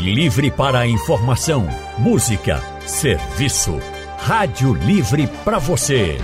Livre 0.00 0.50
para 0.50 0.80
a 0.80 0.86
informação, 0.86 1.66
música, 1.96 2.62
serviço. 2.86 3.80
Rádio 4.18 4.74
Livre 4.74 5.26
para 5.42 5.58
você. 5.58 6.18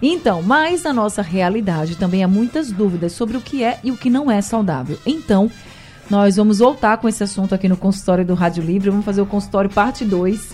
Então, 0.00 0.42
mas 0.42 0.84
na 0.84 0.92
nossa 0.92 1.22
realidade 1.22 1.96
também 1.96 2.22
há 2.22 2.28
muitas 2.28 2.70
dúvidas 2.70 3.12
sobre 3.12 3.36
o 3.36 3.40
que 3.40 3.64
é 3.64 3.80
e 3.82 3.90
o 3.90 3.96
que 3.96 4.08
não 4.08 4.30
é 4.30 4.40
saudável. 4.40 4.96
Então, 5.04 5.50
nós 6.08 6.36
vamos 6.36 6.60
voltar 6.60 6.98
com 6.98 7.08
esse 7.08 7.24
assunto 7.24 7.56
aqui 7.56 7.68
no 7.68 7.76
consultório 7.76 8.24
do 8.24 8.34
Rádio 8.34 8.62
Livre. 8.62 8.90
Vamos 8.90 9.04
fazer 9.04 9.22
o 9.22 9.26
consultório 9.26 9.70
parte 9.70 10.04
2 10.04 10.52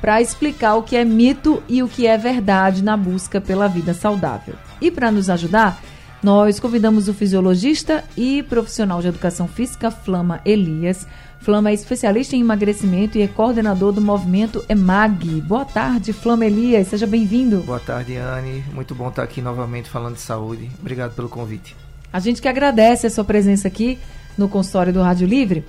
para 0.00 0.22
explicar 0.22 0.76
o 0.76 0.84
que 0.84 0.96
é 0.96 1.04
mito 1.04 1.60
e 1.68 1.82
o 1.82 1.88
que 1.88 2.06
é 2.06 2.16
verdade 2.16 2.84
na 2.84 2.96
busca 2.96 3.40
pela 3.40 3.66
vida 3.66 3.94
saudável. 3.94 4.54
E 4.80 4.92
para 4.92 5.10
nos 5.10 5.28
ajudar, 5.28 5.80
nós 6.22 6.58
convidamos 6.58 7.08
o 7.08 7.14
fisiologista 7.14 8.02
e 8.16 8.42
profissional 8.42 9.00
de 9.00 9.08
educação 9.08 9.46
física 9.46 9.90
Flama 9.90 10.40
Elias. 10.44 11.06
Flama 11.40 11.70
é 11.70 11.74
especialista 11.74 12.34
em 12.34 12.40
emagrecimento 12.40 13.16
e 13.16 13.22
é 13.22 13.28
coordenador 13.28 13.92
do 13.92 14.00
movimento 14.00 14.64
EMAG. 14.68 15.40
Boa 15.42 15.64
tarde, 15.64 16.12
Flama 16.12 16.44
Elias, 16.44 16.88
seja 16.88 17.06
bem-vindo. 17.06 17.58
Boa 17.58 17.78
tarde, 17.78 18.16
Anne. 18.16 18.64
Muito 18.74 18.94
bom 18.94 19.08
estar 19.08 19.22
aqui 19.22 19.40
novamente 19.40 19.88
falando 19.88 20.16
de 20.16 20.20
saúde. 20.20 20.68
Obrigado 20.80 21.14
pelo 21.14 21.28
convite. 21.28 21.76
A 22.12 22.18
gente 22.18 22.42
que 22.42 22.48
agradece 22.48 23.06
a 23.06 23.10
sua 23.10 23.24
presença 23.24 23.68
aqui 23.68 23.96
no 24.36 24.48
consultório 24.48 24.92
do 24.92 25.02
Rádio 25.02 25.28
Livre. 25.28 25.64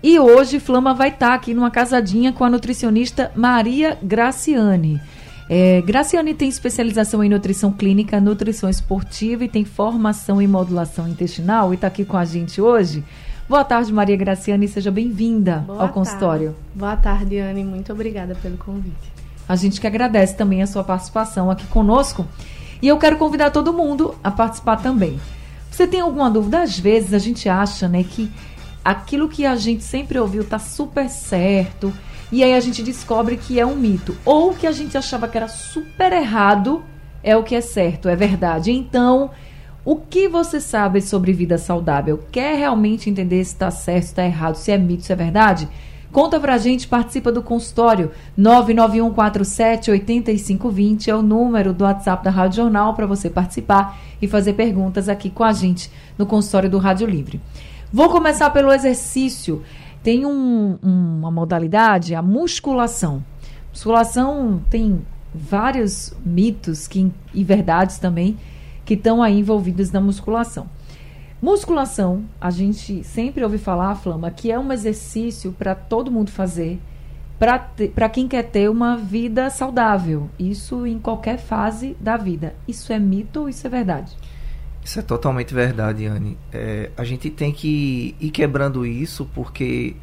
E 0.00 0.16
hoje 0.16 0.60
Flama 0.60 0.94
vai 0.94 1.08
estar 1.08 1.34
aqui 1.34 1.52
numa 1.52 1.72
casadinha 1.72 2.32
com 2.32 2.44
a 2.44 2.50
nutricionista 2.50 3.32
Maria 3.34 3.98
Graciane. 4.00 5.00
É, 5.48 5.80
Graciane 5.80 6.34
tem 6.34 6.48
especialização 6.48 7.24
em 7.24 7.28
nutrição 7.28 7.72
clínica, 7.72 8.20
nutrição 8.20 8.68
esportiva 8.68 9.44
e 9.44 9.48
tem 9.48 9.64
formação 9.64 10.42
em 10.42 10.46
modulação 10.46 11.08
intestinal 11.08 11.72
e 11.72 11.76
está 11.76 11.86
aqui 11.86 12.04
com 12.04 12.18
a 12.18 12.24
gente 12.24 12.60
hoje. 12.60 13.02
Boa 13.48 13.64
tarde, 13.64 13.90
Maria 13.90 14.14
Graciane, 14.14 14.68
seja 14.68 14.90
bem-vinda 14.90 15.64
ao 15.66 15.76
tarde. 15.76 15.94
consultório. 15.94 16.56
Boa 16.74 16.96
tarde, 16.96 17.38
Anne, 17.38 17.64
muito 17.64 17.90
obrigada 17.90 18.34
pelo 18.34 18.58
convite. 18.58 19.10
A 19.48 19.56
gente 19.56 19.80
que 19.80 19.86
agradece 19.86 20.36
também 20.36 20.62
a 20.62 20.66
sua 20.66 20.84
participação 20.84 21.50
aqui 21.50 21.66
conosco. 21.68 22.26
E 22.82 22.88
eu 22.88 22.98
quero 22.98 23.16
convidar 23.16 23.50
todo 23.50 23.72
mundo 23.72 24.14
a 24.22 24.30
participar 24.30 24.76
também. 24.76 25.18
Você 25.70 25.86
tem 25.86 26.00
alguma 26.00 26.30
dúvida? 26.30 26.60
Às 26.60 26.78
vezes 26.78 27.14
a 27.14 27.18
gente 27.18 27.48
acha 27.48 27.88
né, 27.88 28.04
que 28.04 28.30
aquilo 28.84 29.28
que 29.28 29.44
a 29.44 29.56
gente 29.56 29.84
sempre 29.84 30.18
ouviu 30.18 30.44
tá 30.44 30.58
super 30.58 31.08
certo, 31.08 31.92
e 32.30 32.44
aí 32.44 32.54
a 32.54 32.60
gente 32.60 32.82
descobre 32.82 33.36
que 33.36 33.58
é 33.58 33.66
um 33.66 33.76
mito. 33.76 34.16
Ou 34.24 34.54
que 34.54 34.66
a 34.66 34.72
gente 34.72 34.98
achava 34.98 35.28
que 35.28 35.36
era 35.36 35.48
super 35.48 36.12
errado 36.12 36.82
é 37.22 37.36
o 37.36 37.42
que 37.42 37.54
é 37.54 37.60
certo, 37.60 38.08
é 38.08 38.16
verdade. 38.16 38.70
Então, 38.70 39.30
o 39.84 39.96
que 39.96 40.28
você 40.28 40.60
sabe 40.60 41.00
sobre 41.00 41.32
vida 41.32 41.56
saudável? 41.56 42.22
Quer 42.30 42.56
realmente 42.56 43.08
entender 43.08 43.42
se 43.44 43.52
está 43.52 43.70
certo, 43.70 44.04
se 44.04 44.10
está 44.10 44.24
errado, 44.24 44.56
se 44.56 44.70
é 44.70 44.78
mito, 44.78 45.04
se 45.04 45.12
é 45.12 45.16
verdade? 45.16 45.68
Conta 46.12 46.38
pra 46.40 46.56
gente, 46.56 46.88
participa 46.88 47.30
do 47.30 47.42
consultório 47.42 48.10
991478520 48.38 51.08
é 51.08 51.14
o 51.14 51.20
número 51.20 51.74
do 51.74 51.84
WhatsApp 51.84 52.24
da 52.24 52.30
Rádio 52.30 52.62
Jornal 52.62 52.94
para 52.94 53.06
você 53.06 53.28
participar 53.28 53.98
e 54.20 54.26
fazer 54.26 54.54
perguntas 54.54 55.08
aqui 55.08 55.28
com 55.28 55.44
a 55.44 55.52
gente 55.52 55.90
no 56.16 56.24
consultório 56.24 56.70
do 56.70 56.78
Rádio 56.78 57.06
Livre. 57.06 57.38
Vou 57.92 58.10
começar 58.10 58.50
pelo 58.50 58.70
exercício. 58.70 59.62
Tem 60.02 60.26
um, 60.26 60.78
um, 60.82 61.18
uma 61.20 61.30
modalidade, 61.30 62.14
a 62.14 62.20
musculação. 62.20 63.24
Musculação 63.72 64.62
tem 64.68 65.00
vários 65.34 66.12
mitos 66.24 66.86
que, 66.86 67.10
e 67.32 67.42
verdades 67.42 67.98
também 67.98 68.36
que 68.84 68.94
estão 68.94 69.22
aí 69.22 69.38
envolvidos 69.38 69.90
na 69.90 70.00
musculação. 70.00 70.68
Musculação, 71.40 72.24
a 72.40 72.50
gente 72.50 73.04
sempre 73.04 73.44
ouve 73.44 73.58
falar, 73.58 73.94
Flama, 73.94 74.30
que 74.30 74.50
é 74.50 74.58
um 74.58 74.72
exercício 74.72 75.52
para 75.52 75.74
todo 75.74 76.10
mundo 76.10 76.30
fazer, 76.30 76.80
para 77.38 78.08
quem 78.08 78.26
quer 78.26 78.42
ter 78.44 78.68
uma 78.68 78.96
vida 78.96 79.48
saudável. 79.48 80.28
Isso 80.38 80.86
em 80.86 80.98
qualquer 80.98 81.38
fase 81.38 81.96
da 82.00 82.16
vida. 82.16 82.54
Isso 82.66 82.92
é 82.92 82.98
mito 82.98 83.42
ou 83.42 83.48
isso 83.48 83.66
é 83.66 83.70
verdade? 83.70 84.16
Isso 84.84 84.98
é 84.98 85.02
totalmente 85.02 85.52
verdade, 85.52 86.06
Anne. 86.06 86.38
É, 86.52 86.90
a 86.96 87.04
gente 87.04 87.28
tem 87.30 87.52
que 87.52 88.16
ir 88.20 88.30
quebrando 88.30 88.86
isso 88.86 89.28
porque 89.34 89.96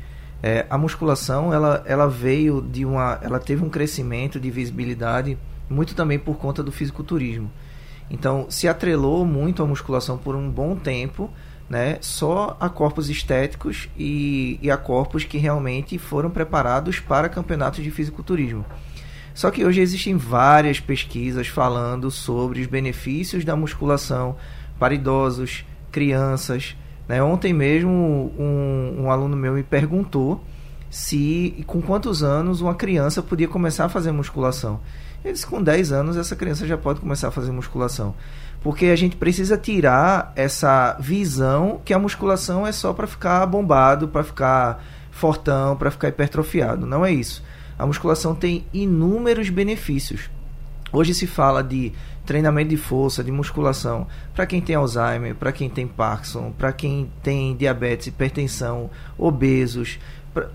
é, 0.43 0.65
a 0.69 0.77
musculação 0.77 1.51
ela, 1.53 1.83
ela 1.87 2.07
veio 2.07 2.61
de 2.61 2.85
uma. 2.85 3.19
Ela 3.21 3.39
teve 3.39 3.63
um 3.63 3.69
crescimento 3.69 4.39
de 4.39 4.51
visibilidade 4.51 5.37
muito 5.69 5.95
também 5.95 6.19
por 6.19 6.37
conta 6.37 6.61
do 6.61 6.71
fisiculturismo. 6.71 7.49
Então, 8.09 8.45
se 8.49 8.67
atrelou 8.67 9.25
muito 9.25 9.63
a 9.63 9.65
musculação 9.65 10.17
por 10.17 10.35
um 10.35 10.49
bom 10.49 10.75
tempo, 10.75 11.31
né, 11.67 11.97
só 12.01 12.55
a 12.59 12.69
corpos 12.69 13.09
estéticos 13.09 13.89
e, 13.97 14.59
e 14.61 14.69
a 14.69 14.77
corpos 14.77 15.23
que 15.23 15.39
realmente 15.39 15.97
foram 15.97 16.29
preparados 16.29 16.99
para 16.99 17.27
campeonatos 17.27 17.83
de 17.83 17.89
fisiculturismo. 17.89 18.63
Só 19.33 19.49
que 19.51 19.65
hoje 19.65 19.81
existem 19.81 20.15
várias 20.15 20.79
pesquisas 20.79 21.47
falando 21.47 22.09
sobre 22.11 22.61
os 22.61 22.67
benefícios 22.67 23.43
da 23.43 23.55
musculação 23.55 24.37
para 24.79 24.93
idosos, 24.93 25.65
crianças. 25.91 26.75
Né? 27.07 27.21
Ontem 27.21 27.53
mesmo 27.53 28.33
um, 28.37 29.03
um 29.03 29.11
aluno 29.11 29.35
meu 29.35 29.53
me 29.53 29.63
perguntou 29.63 30.43
se 30.89 31.63
com 31.67 31.81
quantos 31.81 32.23
anos 32.23 32.61
uma 32.61 32.73
criança 32.73 33.21
podia 33.21 33.47
começar 33.47 33.85
a 33.85 33.89
fazer 33.89 34.11
musculação. 34.11 34.79
Ele 35.23 35.33
disse 35.33 35.47
com 35.47 35.61
10 35.61 35.91
anos 35.91 36.17
essa 36.17 36.35
criança 36.35 36.67
já 36.67 36.77
pode 36.77 36.99
começar 36.99 37.29
a 37.29 37.31
fazer 37.31 37.51
musculação. 37.51 38.13
Porque 38.61 38.85
a 38.87 38.95
gente 38.95 39.15
precisa 39.15 39.57
tirar 39.57 40.31
essa 40.35 40.95
visão 40.99 41.81
que 41.83 41.93
a 41.93 41.99
musculação 41.99 42.65
é 42.65 42.71
só 42.71 42.93
para 42.93 43.07
ficar 43.07 43.45
bombado, 43.45 44.07
para 44.07 44.23
ficar 44.23 44.83
fortão, 45.11 45.75
para 45.75 45.91
ficar 45.91 46.09
hipertrofiado. 46.09 46.85
Não 46.85 47.05
é 47.05 47.11
isso. 47.11 47.43
A 47.77 47.85
musculação 47.85 48.33
tem 48.33 48.65
inúmeros 48.73 49.49
benefícios. 49.49 50.29
Hoje 50.95 51.13
se 51.13 51.27
fala 51.27 51.61
de 51.61 51.91
treinamento 52.25 52.69
de 52.69 52.77
força, 52.77 53.21
de 53.21 53.29
musculação, 53.29 54.07
para 54.33 54.45
quem 54.45 54.61
tem 54.61 54.77
Alzheimer, 54.77 55.35
para 55.35 55.51
quem 55.51 55.69
tem 55.69 55.85
Parkinson, 55.85 56.53
para 56.57 56.71
quem 56.71 57.11
tem 57.21 57.53
diabetes, 57.53 58.07
hipertensão, 58.07 58.89
obesos, 59.17 59.99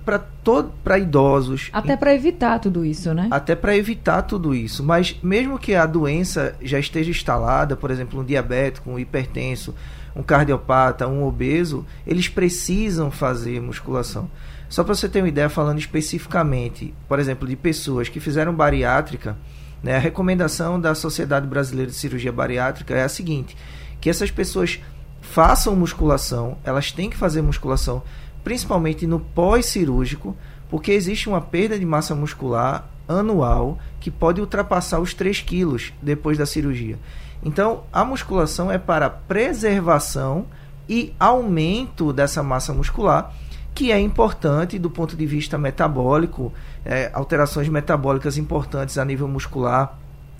para 0.05 0.19
todo 0.19 0.73
para 0.85 0.99
idosos 0.99 1.71
até 1.73 1.97
para 1.97 2.15
evitar 2.15 2.59
tudo 2.59 2.85
isso 2.85 3.15
né? 3.15 3.29
Até 3.31 3.55
para 3.55 3.75
evitar 3.75 4.21
tudo 4.21 4.55
isso. 4.55 4.85
Mas 4.85 5.17
mesmo 5.23 5.59
que 5.59 5.75
a 5.75 5.87
doença 5.87 6.55
já 6.61 6.79
esteja 6.79 7.11
instalada 7.11 7.77
por 7.77 7.91
exemplo 7.91 8.21
um 8.21 8.25
diabético 8.25 8.91
um 8.91 8.99
hipertenso 8.99 9.75
um 10.15 10.23
cardiopata 10.23 11.09
um 11.09 11.25
obeso 11.25 11.87
eles 12.07 12.29
precisam 12.29 13.11
fazer 13.11 13.59
musculação. 13.63 14.31
Só 14.69 14.85
para 14.85 14.95
você 14.95 15.09
ter 15.09 15.23
uma 15.23 15.29
ideia 15.29 15.49
falando 15.49 15.79
especificamente 15.79 16.93
por 17.09 17.19
exemplo 17.19 17.49
de 17.49 17.57
pessoas 17.57 18.07
que 18.11 18.21
fizeram 18.21 18.55
bariátrica 18.55 19.35
né? 19.83 19.97
A 19.97 20.01
recomendação 20.01 20.81
da 20.81 20.95
Sociedade 20.95 21.47
Brasileira 21.47 21.91
de 21.91 21.97
Cirurgia 21.97 22.33
Bariátrica 22.33 22.95
é 22.95 23.03
a 23.03 23.09
seguinte: 23.09 23.57
que 24.01 24.11
essas 24.11 24.31
pessoas 24.31 24.81
façam 25.21 25.77
musculação, 25.77 26.57
elas 26.65 26.93
têm 26.93 27.11
que 27.11 27.17
fazer 27.17 27.43
musculação, 27.43 28.03
principalmente 28.43 29.07
no 29.07 29.21
pós-cirúrgico, 29.21 30.37
porque 30.69 30.93
existe 30.93 31.29
uma 31.29 31.41
perda 31.41 31.79
de 31.79 31.85
massa 31.85 32.15
muscular 32.15 32.89
anual 33.09 33.79
que 33.99 34.11
pode 34.11 34.41
ultrapassar 34.41 35.01
os 35.01 35.13
3 35.15 35.41
quilos 35.41 35.93
depois 36.01 36.39
da 36.39 36.47
cirurgia. 36.47 36.99
Então, 37.43 37.85
a 37.93 38.05
musculação 38.05 38.71
é 38.71 38.79
para 38.79 39.11
preservação 39.11 40.47
e 40.89 41.15
aumento 41.19 42.13
dessa 42.13 42.43
massa 42.43 42.73
muscular 42.73 43.35
que 43.75 43.93
é 43.93 43.99
importante 43.99 44.79
do 44.79 44.91
ponto 44.91 45.17
de 45.17 45.27
vista 45.27 45.57
metabólico, 45.57 46.53
é, 46.85 47.11
alterações 47.13 47.69
metabólicas 47.69 48.37
importantes 48.37 48.99
a 48.99 49.05
nível 49.05 49.29
muscular 49.29 49.99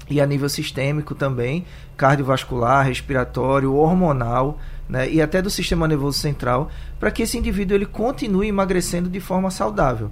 e 0.09 0.21
a 0.21 0.27
nível 0.27 0.49
sistêmico 0.49 1.15
também, 1.15 1.65
cardiovascular, 1.97 2.85
respiratório, 2.85 3.75
hormonal, 3.75 4.59
né, 4.89 5.09
e 5.09 5.23
até 5.23 5.41
do 5.41 5.49
sistema 5.49 5.87
nervoso 5.87 6.19
central, 6.19 6.69
para 6.99 7.13
que 7.13 7.23
esse 7.23 7.39
indivíduo 7.39 7.77
ele 7.77 7.87
continue 7.87 8.49
emagrecendo 8.49 9.09
de 9.09 9.21
forma 9.21 9.51
saudável. 9.51 10.11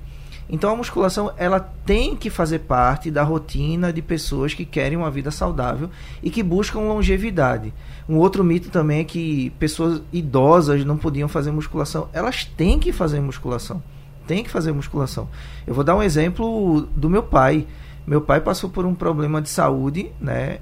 Então 0.50 0.70
a 0.70 0.76
musculação 0.76 1.30
ela 1.36 1.60
tem 1.60 2.16
que 2.16 2.30
fazer 2.30 2.60
parte 2.60 3.10
da 3.10 3.22
rotina 3.22 3.92
de 3.92 4.00
pessoas 4.00 4.54
que 4.54 4.64
querem 4.64 4.96
uma 4.96 5.10
vida 5.10 5.30
saudável 5.30 5.90
e 6.22 6.30
que 6.30 6.42
buscam 6.42 6.80
longevidade. 6.80 7.72
Um 8.08 8.16
outro 8.16 8.42
mito 8.42 8.70
também 8.70 9.00
é 9.00 9.04
que 9.04 9.50
pessoas 9.58 10.00
idosas 10.12 10.84
não 10.84 10.96
podiam 10.96 11.28
fazer 11.28 11.50
musculação. 11.50 12.08
Elas 12.12 12.44
têm 12.44 12.78
que 12.78 12.92
fazer 12.92 13.20
musculação. 13.20 13.82
Tem 14.26 14.42
que 14.42 14.50
fazer 14.50 14.72
musculação. 14.72 15.28
Eu 15.66 15.74
vou 15.74 15.84
dar 15.84 15.96
um 15.96 16.02
exemplo 16.02 16.88
do 16.96 17.10
meu 17.10 17.22
pai. 17.22 17.66
Meu 18.06 18.22
pai 18.22 18.40
passou 18.40 18.70
por 18.70 18.86
um 18.86 18.94
problema 18.94 19.42
de 19.42 19.50
saúde, 19.50 20.10
né, 20.18 20.60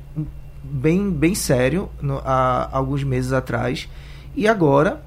bem 0.64 1.10
bem 1.10 1.32
sério 1.32 1.88
no, 2.02 2.20
há 2.24 2.68
alguns 2.72 3.04
meses 3.04 3.32
atrás 3.32 3.88
e 4.34 4.48
agora 4.48 5.00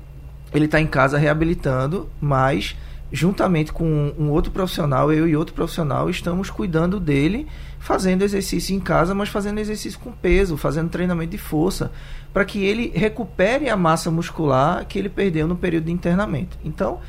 ele 0.54 0.66
está 0.66 0.80
em 0.80 0.88
casa 0.88 1.18
reabilitando, 1.18 2.10
mas 2.20 2.76
juntamente 3.12 3.72
com 3.74 4.14
um 4.18 4.30
outro 4.30 4.52
profissional, 4.52 5.12
eu 5.12 5.28
e 5.28 5.36
outro 5.36 5.54
profissional, 5.54 6.10
estamos 6.10 6.50
cuidando 6.50 7.00
dele, 7.00 7.48
fazendo 7.80 8.24
exercício 8.24 8.76
em 8.76 8.80
casa, 8.80 9.16
mas 9.16 9.30
fazendo 9.30 9.60
exercício 9.60 10.00
com 10.00 10.12
peso, 10.12 10.58
fazendo 10.58 10.90
treinamento 10.90 11.32
de 11.32 11.38
força, 11.38 11.92
para 12.34 12.46
que 12.46 12.64
ele 12.64 12.92
recupere 12.94 13.70
a 13.70 13.76
massa 13.76 14.12
muscular 14.12 14.86
que 14.86 15.00
ele 15.00 15.10
perdeu 15.10 15.48
no 15.48 15.56
período 15.56 15.86
de 15.86 15.92
internamento. 15.92 16.58
Então, 16.64 17.00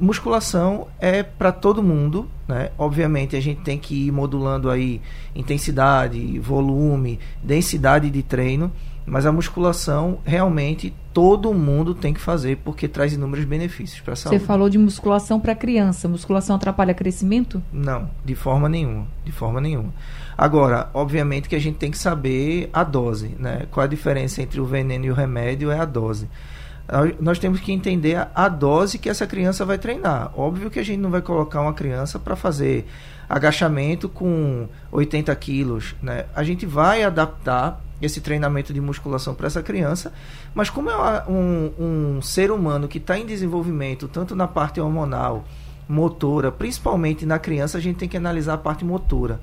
musculação 0.00 0.88
é 0.98 1.22
para 1.22 1.52
todo 1.52 1.82
mundo, 1.82 2.28
né? 2.48 2.70
Obviamente 2.76 3.36
a 3.36 3.40
gente 3.40 3.60
tem 3.60 3.78
que 3.78 4.08
ir 4.08 4.12
modulando 4.12 4.68
aí 4.70 5.00
intensidade, 5.34 6.38
volume, 6.40 7.20
densidade 7.42 8.10
de 8.10 8.22
treino, 8.22 8.72
mas 9.06 9.26
a 9.26 9.32
musculação 9.32 10.18
realmente 10.24 10.94
todo 11.12 11.52
mundo 11.52 11.94
tem 11.94 12.12
que 12.12 12.20
fazer 12.20 12.58
porque 12.64 12.88
traz 12.88 13.12
inúmeros 13.12 13.44
benefícios 13.44 14.00
para 14.00 14.14
a 14.14 14.16
saúde. 14.16 14.40
Você 14.40 14.46
falou 14.46 14.68
de 14.68 14.78
musculação 14.78 15.38
para 15.38 15.54
criança. 15.54 16.08
Musculação 16.08 16.56
atrapalha 16.56 16.94
crescimento? 16.94 17.62
Não, 17.72 18.10
de 18.24 18.34
forma 18.34 18.68
nenhuma, 18.68 19.06
de 19.24 19.30
forma 19.30 19.60
nenhuma. 19.60 19.92
Agora, 20.36 20.90
obviamente 20.92 21.48
que 21.48 21.54
a 21.54 21.60
gente 21.60 21.76
tem 21.76 21.90
que 21.90 21.98
saber 21.98 22.68
a 22.72 22.82
dose, 22.82 23.36
né? 23.38 23.66
Qual 23.70 23.84
a 23.84 23.86
diferença 23.86 24.42
entre 24.42 24.60
o 24.60 24.66
veneno 24.66 25.04
e 25.04 25.10
o 25.10 25.14
remédio 25.14 25.70
é 25.70 25.78
a 25.78 25.84
dose 25.84 26.28
nós 27.18 27.38
temos 27.38 27.60
que 27.60 27.72
entender 27.72 28.28
a, 28.34 28.48
dose 28.48 28.98
que 28.98 29.08
essa 29.08 29.26
criança 29.26 29.64
vai 29.64 29.78
treinar. 29.78 30.30
Óbvio 30.38 30.70
que 30.70 30.78
a 30.78 30.82
gente 30.82 31.00
não 31.00 31.10
vai 31.10 31.22
colocar 31.22 31.60
uma 31.60 31.72
criança 31.72 32.18
para 32.18 32.36
fazer 32.36 32.86
agachamento 33.28 34.08
com 34.08 34.68
80 34.92 35.34
quilos. 35.36 35.94
Né? 36.02 36.26
A 36.34 36.44
gente 36.44 36.66
vai 36.66 37.02
adaptar 37.02 37.80
esse 38.02 38.20
treinamento 38.20 38.72
de 38.72 38.80
musculação 38.82 39.34
para 39.34 39.46
essa 39.46 39.62
criança, 39.62 40.12
mas 40.54 40.68
como 40.68 40.90
é 40.90 41.24
um, 41.26 41.72
um 41.78 42.22
ser 42.22 42.50
humano 42.50 42.86
que 42.86 42.98
está 42.98 43.18
em 43.18 43.24
desenvolvimento, 43.24 44.06
tanto 44.06 44.36
na 44.36 44.46
parte 44.46 44.78
hormonal, 44.78 45.44
motora, 45.88 46.52
principalmente 46.52 47.24
na 47.24 47.38
criança, 47.38 47.78
a 47.78 47.80
gente 47.80 47.96
tem 47.96 48.08
que 48.08 48.16
analisar 48.16 48.54
a 48.54 48.58
parte 48.58 48.84
motora 48.84 49.40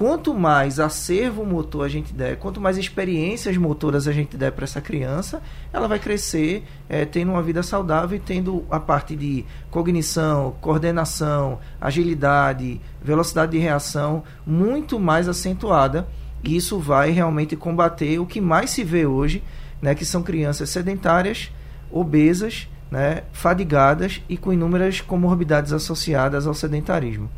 quanto 0.00 0.32
mais 0.32 0.80
acervo 0.80 1.44
motor 1.44 1.84
a 1.84 1.88
gente 1.88 2.14
der, 2.14 2.38
quanto 2.38 2.58
mais 2.58 2.78
experiências 2.78 3.54
motoras 3.58 4.08
a 4.08 4.12
gente 4.12 4.34
der 4.34 4.50
para 4.50 4.64
essa 4.64 4.80
criança, 4.80 5.42
ela 5.70 5.86
vai 5.86 5.98
crescer 5.98 6.64
é, 6.88 7.04
tendo 7.04 7.32
uma 7.32 7.42
vida 7.42 7.62
saudável 7.62 8.16
e 8.16 8.18
tendo 8.18 8.64
a 8.70 8.80
parte 8.80 9.14
de 9.14 9.44
cognição, 9.70 10.54
coordenação, 10.58 11.58
agilidade, 11.78 12.80
velocidade 13.02 13.52
de 13.52 13.58
reação 13.58 14.24
muito 14.46 14.98
mais 14.98 15.28
acentuada. 15.28 16.08
E 16.42 16.56
isso 16.56 16.78
vai 16.78 17.10
realmente 17.10 17.54
combater 17.54 18.18
o 18.20 18.24
que 18.24 18.40
mais 18.40 18.70
se 18.70 18.82
vê 18.82 19.04
hoje, 19.04 19.44
né, 19.82 19.94
que 19.94 20.06
são 20.06 20.22
crianças 20.22 20.70
sedentárias, 20.70 21.52
obesas, 21.90 22.70
né, 22.90 23.24
fadigadas 23.34 24.22
e 24.30 24.38
com 24.38 24.50
inúmeras 24.50 25.02
comorbidades 25.02 25.74
associadas 25.74 26.46
ao 26.46 26.54
sedentarismo. 26.54 27.28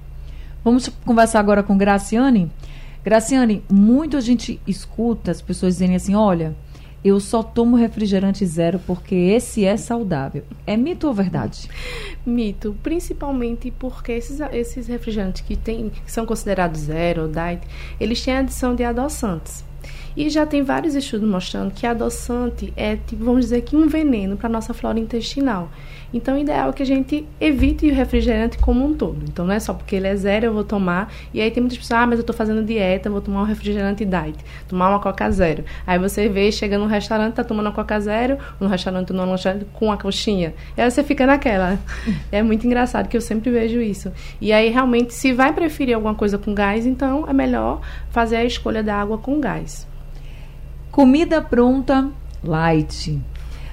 Vamos 0.65 0.89
conversar 1.05 1.41
agora 1.41 1.63
com 1.63 1.77
Graciane. 1.77 2.51
Graciane, 3.05 3.65
muito 3.71 4.17
a 4.17 4.21
gente 4.21 4.61
escuta 4.67 5.31
as 5.31 5.43
pessoas 5.43 5.75
dizendo 5.75 5.97
assim: 5.97 6.15
olha, 6.15 6.55
eu 7.05 7.19
só 7.19 7.43
tomo 7.43 7.77
refrigerante 7.77 8.47
zero 8.47 8.79
porque 8.87 9.15
esse 9.15 9.65
é 9.65 9.77
saudável. 9.77 10.45
É 10.65 10.77
mito 10.77 11.09
ou 11.09 11.13
verdade? 11.13 11.69
Mito, 12.25 12.77
principalmente 12.81 13.73
porque 13.73 14.13
esses, 14.13 14.39
esses 14.53 14.87
refrigerantes 14.87 15.43
que, 15.43 15.57
tem, 15.57 15.91
que 15.91 16.13
são 16.13 16.25
considerados 16.25 16.83
zero, 16.83 17.29
diet, 17.29 17.67
eles 17.99 18.23
têm 18.25 18.37
adição 18.37 18.75
de 18.75 18.85
adoçantes. 18.85 19.65
E 20.17 20.29
já 20.29 20.45
tem 20.45 20.63
vários 20.63 20.95
estudos 20.95 21.29
mostrando 21.29 21.73
que 21.73 21.87
adoçante 21.87 22.73
é, 22.77 22.97
tipo, 22.97 23.25
vamos 23.25 23.43
dizer 23.43 23.63
que 23.63 23.77
um 23.77 23.89
veneno 23.89 24.37
para 24.37 24.49
a 24.49 24.53
nossa 24.53 24.75
flora 24.75 24.99
intestinal. 24.99 25.71
Então, 26.15 26.37
o 26.37 26.39
ideal 26.39 26.69
é 26.69 26.73
que 26.73 26.83
a 26.83 26.87
gente 26.87 27.27
evite 27.41 27.87
o 27.87 27.95
refrigerante 27.95 28.59
como 28.59 28.85
um 28.85 28.93
todo. 28.93 29.25
Então, 29.27 29.47
não 29.47 29.55
é 29.55 29.59
só 29.59 29.73
porque 29.73 29.97
ele 29.97 30.07
é 30.07 30.15
zero 30.15 30.47
eu 30.47 30.53
vou 30.53 30.65
tomar. 30.65 31.11
E 31.33 31.41
aí 31.41 31.51
tem 31.51 31.63
muitas 31.63 31.79
pessoas, 31.79 32.01
ah, 32.01 32.07
mas 32.07 32.19
eu 32.19 32.21
estou 32.21 32.37
fazendo 32.37 32.63
dieta, 32.63 33.09
vou 33.09 33.21
tomar 33.21 33.43
um 33.43 33.45
refrigerante 33.45 34.05
diet, 34.05 34.37
tomar 34.69 34.91
uma 34.91 35.01
Coca 35.01 35.31
Zero. 35.31 35.65
Aí 35.87 35.99
você 35.99 36.29
vê, 36.29 36.53
chega 36.53 36.77
num 36.77 36.87
restaurante, 36.87 37.35
tá 37.35 37.45
tomando 37.45 37.67
uma 37.67 37.73
Coca 37.73 37.99
Zero, 37.99 38.37
no 38.61 38.69
restaurante, 38.69 39.13
no 39.13 39.25
lanchonete 39.25 39.67
com 39.73 39.91
a 39.91 39.97
coxinha. 39.97 40.55
E 40.77 40.83
aí 40.83 40.91
você 40.91 41.03
fica 41.03 41.27
naquela. 41.27 41.79
É 42.31 42.43
muito 42.43 42.67
engraçado 42.67 43.09
que 43.09 43.17
eu 43.17 43.21
sempre 43.21 43.51
vejo 43.51 43.81
isso. 43.81 44.13
E 44.41 44.53
aí, 44.53 44.69
realmente, 44.69 45.15
se 45.15 45.33
vai 45.33 45.53
preferir 45.53 45.95
alguma 45.95 46.15
coisa 46.15 46.37
com 46.37 46.55
gás, 46.55 46.85
então 46.85 47.27
é 47.29 47.33
melhor 47.33 47.81
fazer 48.11 48.37
a 48.37 48.45
escolha 48.45 48.83
da 48.83 48.97
água 48.97 49.19
com 49.19 49.41
gás. 49.41 49.87
Comida 50.93 51.41
pronta, 51.41 52.11
light. 52.45 53.19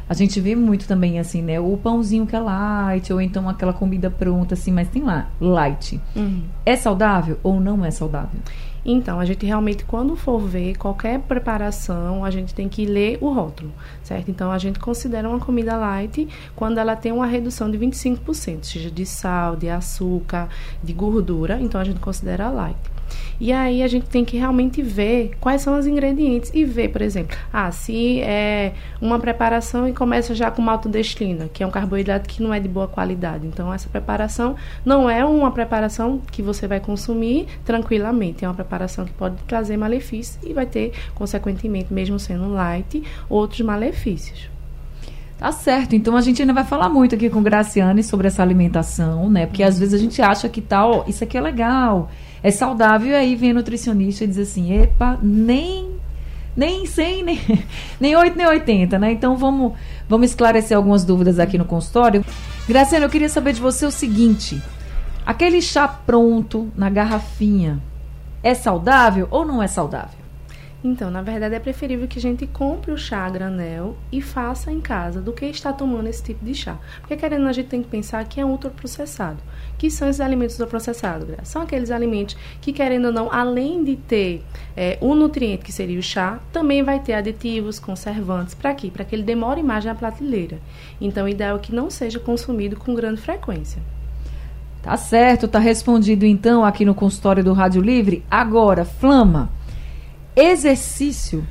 A 0.07 0.13
gente 0.13 0.39
vê 0.39 0.55
muito 0.55 0.87
também, 0.87 1.19
assim, 1.19 1.41
né? 1.41 1.59
O 1.59 1.75
pãozinho 1.75 2.25
que 2.25 2.33
é 2.33 2.39
light, 2.39 3.11
ou 3.11 3.19
então 3.19 3.49
aquela 3.49 3.73
comida 3.73 4.09
pronta, 4.09 4.53
assim, 4.53 4.71
mas 4.71 4.87
tem 4.87 5.03
lá, 5.03 5.27
light. 5.39 5.99
Uhum. 6.15 6.43
É 6.65 6.77
saudável 6.77 7.37
ou 7.43 7.59
não 7.59 7.83
é 7.83 7.91
saudável? 7.91 8.39
Então, 8.85 9.19
a 9.19 9.25
gente 9.25 9.45
realmente, 9.45 9.83
quando 9.83 10.15
for 10.15 10.39
ver 10.39 10.77
qualquer 10.77 11.19
preparação, 11.19 12.23
a 12.23 12.31
gente 12.31 12.55
tem 12.55 12.69
que 12.69 12.85
ler 12.85 13.17
o 13.19 13.33
rótulo, 13.33 13.73
certo? 14.01 14.31
Então, 14.31 14.49
a 14.49 14.57
gente 14.57 14.79
considera 14.79 15.27
uma 15.27 15.41
comida 15.41 15.75
light 15.75 16.25
quando 16.55 16.77
ela 16.77 16.95
tem 16.95 17.11
uma 17.11 17.25
redução 17.27 17.69
de 17.69 17.77
25%, 17.77 18.63
seja 18.63 18.89
de 18.89 19.05
sal, 19.05 19.57
de 19.57 19.69
açúcar, 19.69 20.47
de 20.81 20.93
gordura. 20.93 21.59
Então, 21.59 21.81
a 21.81 21.83
gente 21.83 21.99
considera 21.99 22.49
light. 22.49 22.79
E 23.39 23.53
aí 23.53 23.81
a 23.81 23.87
gente 23.87 24.07
tem 24.07 24.25
que 24.25 24.37
realmente 24.37 24.81
ver 24.81 25.31
quais 25.39 25.61
são 25.61 25.77
os 25.79 25.87
ingredientes 25.87 26.51
e 26.53 26.65
ver, 26.65 26.89
por 26.89 27.01
exemplo, 27.01 27.37
ah, 27.53 27.71
se 27.71 28.19
é 28.21 28.73
uma 29.01 29.17
preparação 29.17 29.87
e 29.87 29.93
começa 29.93 30.35
já 30.35 30.51
com 30.51 30.61
maltodextrina, 30.61 31.49
que 31.53 31.63
é 31.63 31.67
um 31.67 31.71
carboidrato 31.71 32.27
que 32.27 32.43
não 32.43 32.53
é 32.53 32.59
de 32.59 32.67
boa 32.67 32.87
qualidade. 32.87 33.47
Então 33.47 33.73
essa 33.73 33.87
preparação 33.87 34.55
não 34.83 35.09
é 35.09 35.23
uma 35.23 35.51
preparação 35.51 36.21
que 36.31 36.41
você 36.41 36.67
vai 36.67 36.79
consumir 36.79 37.47
tranquilamente, 37.63 38.43
é 38.43 38.47
uma 38.47 38.53
preparação 38.53 39.05
que 39.05 39.13
pode 39.13 39.37
trazer 39.47 39.77
malefícios 39.77 40.37
e 40.43 40.53
vai 40.53 40.65
ter, 40.65 40.91
consequentemente, 41.15 41.93
mesmo 41.93 42.19
sendo 42.19 42.51
light, 42.51 43.01
outros 43.29 43.61
malefícios. 43.61 44.49
Tá 45.37 45.53
certo. 45.53 45.95
Então 45.95 46.17
a 46.17 46.21
gente 46.21 46.41
ainda 46.41 46.53
vai 46.53 46.65
falar 46.65 46.89
muito 46.89 47.15
aqui 47.15 47.29
com 47.29 47.41
Graciane 47.41 48.03
sobre 48.03 48.27
essa 48.27 48.43
alimentação, 48.43 49.29
né? 49.29 49.45
Porque 49.45 49.63
às 49.63 49.79
vezes 49.79 49.93
a 49.93 49.97
gente 49.97 50.21
acha 50.21 50.49
que 50.49 50.59
tal, 50.59 51.05
isso 51.07 51.23
aqui 51.23 51.37
é 51.37 51.41
legal 51.41 52.09
é 52.41 52.51
saudável, 52.51 53.09
e 53.09 53.15
aí 53.15 53.35
vem 53.35 53.53
nutricionista 53.53 54.23
e 54.23 54.27
diz 54.27 54.37
assim, 54.37 54.73
epa, 54.73 55.19
nem 55.21 55.99
nem 56.55 56.85
100, 56.85 57.23
nem, 57.23 57.39
nem 57.99 58.15
8, 58.15 58.37
nem 58.37 58.47
80, 58.47 58.99
né? 58.99 59.11
Então 59.13 59.37
vamos, 59.37 59.73
vamos 60.09 60.29
esclarecer 60.29 60.75
algumas 60.75 61.05
dúvidas 61.05 61.39
aqui 61.39 61.57
no 61.57 61.63
consultório. 61.63 62.25
Graciana, 62.67 63.05
eu 63.05 63.09
queria 63.09 63.29
saber 63.29 63.53
de 63.53 63.61
você 63.61 63.85
o 63.85 63.91
seguinte: 63.91 64.61
aquele 65.25 65.61
chá 65.61 65.87
pronto 65.87 66.69
na 66.75 66.89
garrafinha 66.89 67.81
é 68.43 68.53
saudável 68.53 69.27
ou 69.31 69.45
não 69.45 69.63
é 69.63 69.67
saudável? 69.67 70.18
Então, 70.81 71.11
na 71.11 71.21
verdade, 71.21 71.55
é 71.55 71.59
preferível 71.59 72.07
que 72.07 72.17
a 72.17 72.21
gente 72.21 72.47
compre 72.47 72.91
o 72.91 72.97
chá 72.97 73.25
a 73.25 73.29
granel 73.29 73.97
e 74.09 74.21
faça 74.21 74.71
em 74.71 74.79
casa 74.79 75.21
do 75.21 75.33
que 75.33 75.45
estar 75.45 75.73
tomando 75.73 76.07
esse 76.07 76.23
tipo 76.23 76.45
de 76.45 76.53
chá. 76.55 76.77
Porque, 77.01 77.17
querendo, 77.17 77.47
a 77.47 77.51
gente 77.51 77.67
tem 77.67 77.83
que 77.83 77.89
pensar 77.89 78.23
que 78.23 78.39
é 78.39 78.45
ultraprocessado. 78.45 79.39
Que 79.77 79.91
são 79.91 80.07
esses 80.07 80.21
alimentos 80.21 80.55
ultraprocessados? 80.55 81.27
São 81.43 81.63
aqueles 81.63 81.91
alimentos 81.91 82.37
que, 82.61 82.71
querendo 82.71 83.05
ou 83.05 83.11
não, 83.11 83.29
além 83.29 83.83
de 83.83 83.97
ter 83.97 84.41
é, 84.75 84.97
um 85.01 85.13
nutriente 85.15 85.65
que 85.65 85.71
seria 85.73 85.99
o 85.99 86.03
chá, 86.03 86.39
também 86.53 86.81
vai 86.81 87.01
ter 87.01 87.13
aditivos, 87.13 87.77
conservantes. 87.77 88.53
Para 88.53 88.73
quê? 88.73 88.89
Para 88.89 89.03
que 89.03 89.13
ele 89.13 89.23
demore 89.23 89.61
mais 89.61 89.83
na 89.83 89.93
prateleira. 89.93 90.59
Então, 91.01 91.25
o 91.25 91.29
ideal 91.29 91.57
é 91.57 91.59
que 91.59 91.75
não 91.75 91.89
seja 91.89 92.19
consumido 92.19 92.77
com 92.77 92.95
grande 92.95 93.19
frequência. 93.19 93.81
Tá 94.81 94.95
certo, 94.95 95.45
tá 95.45 95.59
respondido 95.59 96.25
então 96.25 96.63
aqui 96.63 96.85
no 96.85 96.95
consultório 96.95 97.43
do 97.43 97.51
Rádio 97.51 97.81
Livre. 97.81 98.23
Agora, 98.31 98.85
Flama. 98.85 99.49
Exercício 100.41 101.45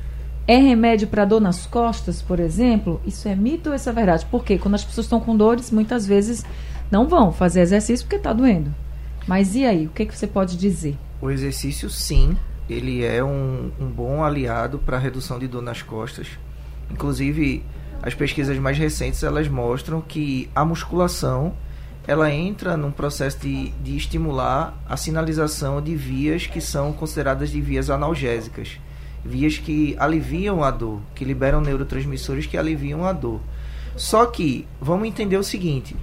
é 0.47 0.57
remédio 0.57 1.07
para 1.07 1.23
dor 1.23 1.39
nas 1.39 1.67
costas, 1.67 2.23
por 2.23 2.39
exemplo? 2.39 2.99
Isso 3.05 3.27
é 3.27 3.35
mito 3.35 3.69
ou 3.69 3.75
isso 3.75 3.87
é 3.87 3.93
verdade? 3.93 4.25
Porque 4.31 4.57
quando 4.57 4.73
as 4.73 4.83
pessoas 4.83 5.05
estão 5.05 5.19
com 5.19 5.37
dores, 5.37 5.69
muitas 5.69 6.07
vezes 6.07 6.43
não 6.89 7.07
vão 7.07 7.31
fazer 7.31 7.61
exercício 7.61 8.03
porque 8.07 8.15
está 8.15 8.33
doendo. 8.33 8.73
Mas 9.27 9.53
e 9.55 9.63
aí? 9.63 9.85
O 9.85 9.91
que, 9.91 10.07
que 10.07 10.17
você 10.17 10.25
pode 10.25 10.57
dizer? 10.57 10.97
O 11.21 11.29
exercício, 11.29 11.87
sim, 11.87 12.35
ele 12.67 13.05
é 13.05 13.23
um, 13.23 13.71
um 13.79 13.85
bom 13.85 14.23
aliado 14.23 14.79
para 14.79 14.97
a 14.97 14.99
redução 14.99 15.37
de 15.37 15.47
dor 15.47 15.61
nas 15.61 15.83
costas. 15.83 16.27
Inclusive, 16.89 17.63
as 18.01 18.15
pesquisas 18.15 18.57
mais 18.57 18.75
recentes 18.75 19.21
elas 19.21 19.47
mostram 19.47 20.01
que 20.01 20.49
a 20.55 20.65
musculação 20.65 21.53
ela 22.09 22.33
entra 22.33 22.75
num 22.75 22.89
processo 22.89 23.37
de, 23.37 23.69
de 23.83 23.95
estimular 23.95 24.75
a 24.89 24.97
sinalização 24.97 25.79
de 25.79 25.95
vias 25.95 26.47
que 26.47 26.59
são 26.59 26.91
consideradas 26.91 27.51
de 27.51 27.61
vias 27.61 27.87
analgésicas. 27.91 28.79
Vias 29.23 29.59
que 29.59 29.95
aliviam 29.99 30.63
a 30.63 30.71
dor, 30.71 31.01
que 31.13 31.23
liberam 31.23 31.61
neurotransmissores 31.61 32.47
que 32.47 32.57
aliviam 32.57 33.05
a 33.05 33.13
dor. 33.13 33.39
Só 33.95 34.25
que, 34.25 34.67
vamos 34.81 35.07
entender 35.07 35.37
o 35.37 35.43
seguinte, 35.43 35.95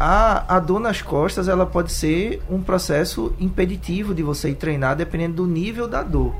a, 0.00 0.56
a 0.56 0.58
dor 0.58 0.80
nas 0.80 1.00
costas 1.00 1.46
ela 1.46 1.64
pode 1.64 1.92
ser 1.92 2.42
um 2.50 2.60
processo 2.60 3.32
impeditivo 3.38 4.12
de 4.12 4.24
você 4.24 4.50
ir 4.50 4.56
treinar 4.56 4.96
dependendo 4.96 5.36
do 5.36 5.46
nível 5.46 5.86
da 5.86 6.02
dor. 6.02 6.34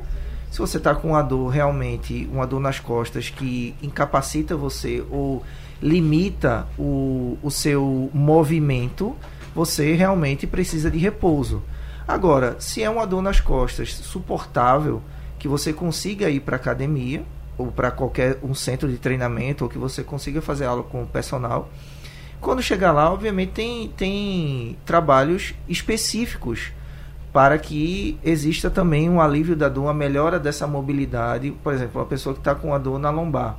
Se 0.50 0.58
você 0.58 0.78
está 0.78 0.92
com 0.92 1.10
uma 1.10 1.22
dor 1.22 1.50
realmente, 1.50 2.28
uma 2.32 2.48
dor 2.48 2.58
nas 2.58 2.80
costas 2.80 3.30
que 3.30 3.76
incapacita 3.80 4.56
você 4.56 5.04
ou 5.08 5.40
limita 5.84 6.66
o, 6.78 7.36
o 7.42 7.50
seu 7.50 8.10
movimento, 8.14 9.14
você 9.54 9.92
realmente 9.92 10.46
precisa 10.46 10.90
de 10.90 10.96
repouso. 10.96 11.62
Agora, 12.08 12.56
se 12.58 12.82
é 12.82 12.88
uma 12.88 13.06
dor 13.06 13.20
nas 13.20 13.38
costas 13.38 13.94
suportável, 13.94 15.02
que 15.38 15.46
você 15.46 15.74
consiga 15.74 16.30
ir 16.30 16.40
para 16.40 16.56
academia 16.56 17.22
ou 17.58 17.66
para 17.66 17.90
qualquer 17.90 18.38
um 18.42 18.54
centro 18.54 18.88
de 18.88 18.96
treinamento 18.96 19.62
ou 19.62 19.68
que 19.68 19.76
você 19.76 20.02
consiga 20.02 20.40
fazer 20.40 20.64
aula 20.64 20.82
com 20.82 21.02
o 21.02 21.06
personal, 21.06 21.70
quando 22.40 22.62
chegar 22.62 22.92
lá, 22.92 23.12
obviamente, 23.12 23.52
tem, 23.52 23.88
tem 23.94 24.78
trabalhos 24.86 25.54
específicos 25.68 26.72
para 27.30 27.58
que 27.58 28.18
exista 28.24 28.70
também 28.70 29.10
um 29.10 29.20
alívio 29.20 29.54
da 29.54 29.68
dor, 29.68 29.84
uma 29.84 29.94
melhora 29.94 30.38
dessa 30.38 30.66
mobilidade. 30.66 31.50
Por 31.62 31.74
exemplo, 31.74 32.00
uma 32.00 32.06
pessoa 32.06 32.34
que 32.34 32.40
está 32.40 32.54
com 32.54 32.72
a 32.72 32.78
dor 32.78 32.98
na 32.98 33.10
lombar, 33.10 33.58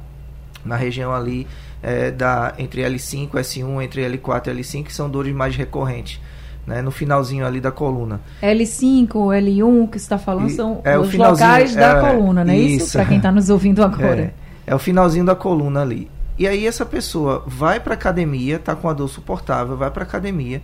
na 0.63 0.75
região 0.75 1.13
ali 1.13 1.45
é, 1.85 2.09
da, 2.09 2.55
entre 2.57 2.81
L5 2.81 3.29
S1, 3.33 3.83
entre 3.83 4.01
L4 4.09 4.47
e 4.47 4.51
L5, 4.55 4.85
que 4.85 4.93
são 4.93 5.07
dores 5.07 5.35
mais 5.35 5.55
recorrentes. 5.55 6.19
Né, 6.65 6.81
no 6.81 6.89
finalzinho 6.89 7.45
ali 7.45 7.61
da 7.61 7.71
coluna. 7.71 8.19
L5, 8.41 9.07
L1, 9.07 9.87
que 9.91 9.99
você 9.99 10.05
está 10.05 10.17
falando, 10.17 10.49
são 10.49 10.81
é, 10.83 10.97
os 10.97 11.13
locais 11.13 11.75
da 11.75 11.99
é, 11.99 12.01
coluna, 12.01 12.43
não 12.43 12.51
é 12.51 12.57
isso? 12.57 12.85
isso? 12.85 12.93
Para 12.93 13.05
quem 13.05 13.17
está 13.17 13.31
nos 13.31 13.51
ouvindo 13.51 13.83
agora. 13.83 14.33
É, 14.65 14.71
é 14.71 14.73
o 14.73 14.79
finalzinho 14.79 15.23
da 15.23 15.35
coluna 15.35 15.83
ali. 15.83 16.09
E 16.39 16.47
aí 16.47 16.65
essa 16.65 16.83
pessoa 16.83 17.43
vai 17.45 17.79
para 17.79 17.93
academia, 17.93 18.55
está 18.55 18.75
com 18.75 18.89
a 18.89 18.93
dor 18.93 19.07
suportável, 19.07 19.77
vai 19.77 19.91
para 19.91 20.01
academia. 20.01 20.59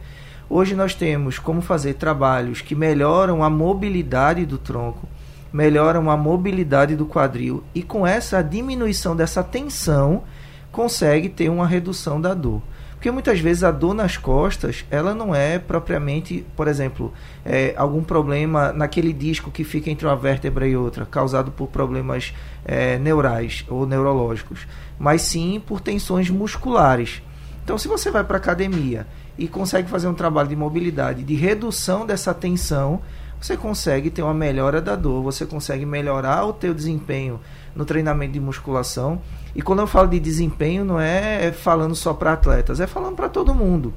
Hoje 0.50 0.74
nós 0.74 0.96
temos 0.96 1.38
como 1.38 1.62
fazer 1.62 1.94
trabalhos 1.94 2.62
que 2.62 2.74
melhoram 2.74 3.44
a 3.44 3.50
mobilidade 3.50 4.44
do 4.44 4.58
tronco, 4.58 5.08
melhoram 5.54 6.10
a 6.10 6.18
mobilidade 6.18 6.96
do 6.96 7.06
quadril 7.06 7.64
e 7.76 7.84
com 7.84 8.08
essa 8.08 8.42
diminuição 8.42 9.16
dessa 9.16 9.44
tensão 9.44 10.24
consegue 10.72 11.30
ter 11.30 11.50
uma 11.50 11.68
redução 11.68 12.20
da 12.20 12.34
dor. 12.34 12.62
Porque 13.02 13.10
muitas 13.10 13.40
vezes 13.40 13.64
a 13.64 13.72
dor 13.72 13.96
nas 13.96 14.16
costas, 14.16 14.86
ela 14.92 15.16
não 15.16 15.34
é 15.34 15.58
propriamente, 15.58 16.46
por 16.56 16.68
exemplo, 16.68 17.12
é, 17.44 17.74
algum 17.76 18.04
problema 18.04 18.72
naquele 18.72 19.12
disco 19.12 19.50
que 19.50 19.64
fica 19.64 19.90
entre 19.90 20.06
uma 20.06 20.16
vértebra 20.16 20.68
e 20.68 20.78
outra, 20.78 21.04
causado 21.04 21.52
por 21.52 21.68
problemas 21.68 22.32
é, 22.64 23.00
neurais 23.00 23.66
ou 23.68 23.88
neurológicos, 23.88 24.68
mas 25.00 25.24
sim 25.24 25.60
por 25.66 25.82
tensões 25.82 26.30
musculares. 26.30 27.24
Então, 27.64 27.76
se 27.76 27.88
você 27.88 28.12
vai 28.12 28.24
para 28.24 28.38
academia 28.38 29.08
e 29.36 29.48
consegue 29.48 29.90
fazer 29.90 30.08
um 30.08 30.14
trabalho 30.14 30.50
de 30.50 30.56
mobilidade, 30.56 31.24
de 31.24 31.34
redução 31.34 32.06
dessa 32.06 32.36
tensão, 32.36 33.02
você 33.42 33.58
consegue 33.58 34.12
ter 34.12 34.22
uma 34.22 34.36
melhora 34.36 34.80
da 34.80 34.96
dor, 34.96 35.24
você 35.24 35.44
consegue 35.44 35.88
melhorar 35.88 36.46
o 36.46 36.54
teu 36.54 36.72
desempenho 36.72 37.40
no 37.76 37.86
treinamento 37.86 38.34
de 38.34 38.40
musculação 38.40 39.22
e 39.54 39.62
quando 39.62 39.80
eu 39.80 39.88
falo 39.88 40.08
de 40.08 40.20
desempenho, 40.20 40.86
não 40.86 41.00
é 41.00 41.52
falando 41.52 41.96
só 41.96 42.14
para 42.14 42.34
atletas, 42.34 42.80
é 42.80 42.88
falando 42.88 43.16
para 43.16 43.28
todo 43.28 43.54
mundo. 43.54 43.94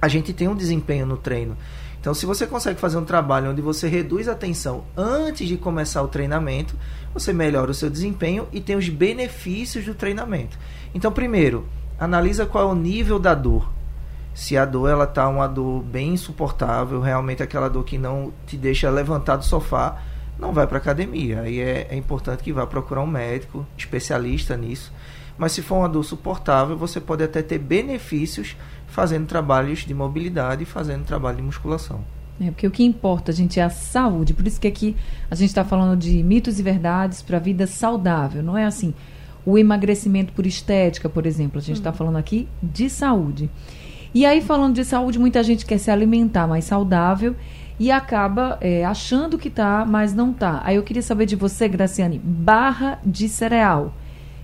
A 0.00 0.08
gente 0.08 0.32
tem 0.32 0.48
um 0.48 0.56
desempenho 0.56 1.06
no 1.06 1.16
treino. 1.16 1.56
Então, 2.00 2.14
se 2.14 2.26
você 2.26 2.46
consegue 2.46 2.78
fazer 2.78 2.96
um 2.96 3.04
trabalho 3.04 3.50
onde 3.50 3.60
você 3.60 3.88
reduz 3.88 4.28
a 4.28 4.34
tensão 4.34 4.84
antes 4.96 5.48
de 5.48 5.56
começar 5.56 6.02
o 6.02 6.08
treinamento, 6.08 6.76
você 7.12 7.32
melhora 7.32 7.70
o 7.70 7.74
seu 7.74 7.90
desempenho 7.90 8.46
e 8.52 8.60
tem 8.60 8.76
os 8.76 8.88
benefícios 8.88 9.84
do 9.84 9.94
treinamento. 9.94 10.56
Então, 10.94 11.10
primeiro, 11.10 11.66
analisa 11.98 12.46
qual 12.46 12.68
é 12.68 12.72
o 12.72 12.76
nível 12.76 13.18
da 13.18 13.34
dor. 13.34 13.68
Se 14.32 14.56
a 14.56 14.64
dor 14.64 14.88
ela 14.88 15.06
tá 15.06 15.28
uma 15.28 15.48
dor 15.48 15.82
bem 15.82 16.12
insuportável, 16.12 17.00
realmente 17.00 17.42
aquela 17.42 17.68
dor 17.68 17.84
que 17.84 17.98
não 17.98 18.32
te 18.46 18.56
deixa 18.56 18.88
levantar 18.88 19.36
do 19.36 19.44
sofá, 19.44 20.00
não 20.38 20.52
vai 20.52 20.66
para 20.66 20.78
academia. 20.78 21.40
Aí 21.40 21.60
é, 21.60 21.88
é 21.90 21.96
importante 21.96 22.42
que 22.42 22.52
vá 22.52 22.66
procurar 22.66 23.02
um 23.02 23.06
médico 23.06 23.66
especialista 23.76 24.56
nisso. 24.56 24.92
Mas 25.36 25.52
se 25.52 25.62
for 25.62 25.76
uma 25.76 25.88
dor 25.88 26.04
suportável, 26.04 26.76
você 26.76 27.00
pode 27.00 27.22
até 27.22 27.42
ter 27.42 27.58
benefícios 27.58 28.56
fazendo 28.86 29.26
trabalhos 29.26 29.80
de 29.80 29.94
mobilidade 29.94 30.62
e 30.64 30.66
fazendo 30.66 31.04
trabalho 31.04 31.36
de 31.36 31.42
musculação. 31.42 32.00
É, 32.40 32.50
porque 32.50 32.66
o 32.66 32.70
que 32.70 32.84
importa, 32.84 33.32
gente, 33.32 33.58
é 33.58 33.62
a 33.62 33.70
saúde. 33.70 34.32
Por 34.32 34.46
isso 34.46 34.60
que 34.60 34.68
aqui 34.68 34.96
a 35.30 35.34
gente 35.34 35.48
está 35.48 35.64
falando 35.64 35.98
de 35.98 36.22
mitos 36.22 36.58
e 36.58 36.62
verdades 36.62 37.22
para 37.22 37.36
a 37.36 37.40
vida 37.40 37.66
saudável. 37.66 38.42
Não 38.42 38.56
é 38.56 38.64
assim, 38.64 38.94
o 39.44 39.58
emagrecimento 39.58 40.32
por 40.32 40.46
estética, 40.46 41.08
por 41.08 41.26
exemplo. 41.26 41.58
A 41.58 41.62
gente 41.62 41.76
está 41.76 41.90
uhum. 41.90 41.96
falando 41.96 42.16
aqui 42.16 42.48
de 42.62 42.88
saúde. 42.88 43.50
E 44.14 44.24
aí, 44.24 44.40
falando 44.40 44.74
de 44.74 44.84
saúde, 44.84 45.18
muita 45.18 45.42
gente 45.42 45.66
quer 45.66 45.78
se 45.78 45.90
alimentar 45.90 46.46
mais 46.46 46.64
saudável 46.64 47.36
e 47.78 47.90
acaba 47.92 48.58
é, 48.60 48.84
achando 48.84 49.38
que 49.38 49.48
tá, 49.48 49.84
mas 49.86 50.12
não 50.12 50.32
tá. 50.32 50.60
Aí 50.64 50.76
eu 50.76 50.82
queria 50.82 51.02
saber 51.02 51.26
de 51.26 51.36
você, 51.36 51.68
Graciane, 51.68 52.18
barra 52.18 52.98
de 53.04 53.28
cereal. 53.28 53.92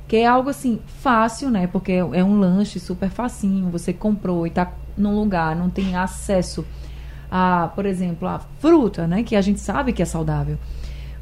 Que 0.07 0.19
é 0.19 0.27
algo 0.27 0.51
assim, 0.51 0.79
fácil, 1.01 1.51
né? 1.51 1.67
Porque 1.67 1.93
é, 1.93 1.99
é 1.99 2.25
um 2.25 2.39
lanche 2.39 2.79
super 2.79 3.11
facinho. 3.11 3.71
Você 3.71 3.93
comprou 3.93 4.47
e 4.47 4.51
tá 4.51 4.73
num 4.97 5.17
lugar, 5.17 5.57
não 5.57 5.69
tem 5.69 5.97
acesso 5.97 6.65
a, 7.31 7.69
por 7.75 7.87
exemplo, 7.87 8.29
a 8.29 8.39
fruta, 8.61 9.07
né? 9.07 9.23
Que 9.25 9.35
a 9.35 9.41
gente 9.41 9.59
sabe 9.59 9.93
que 9.93 10.03
é 10.03 10.05
saudável. 10.05 10.57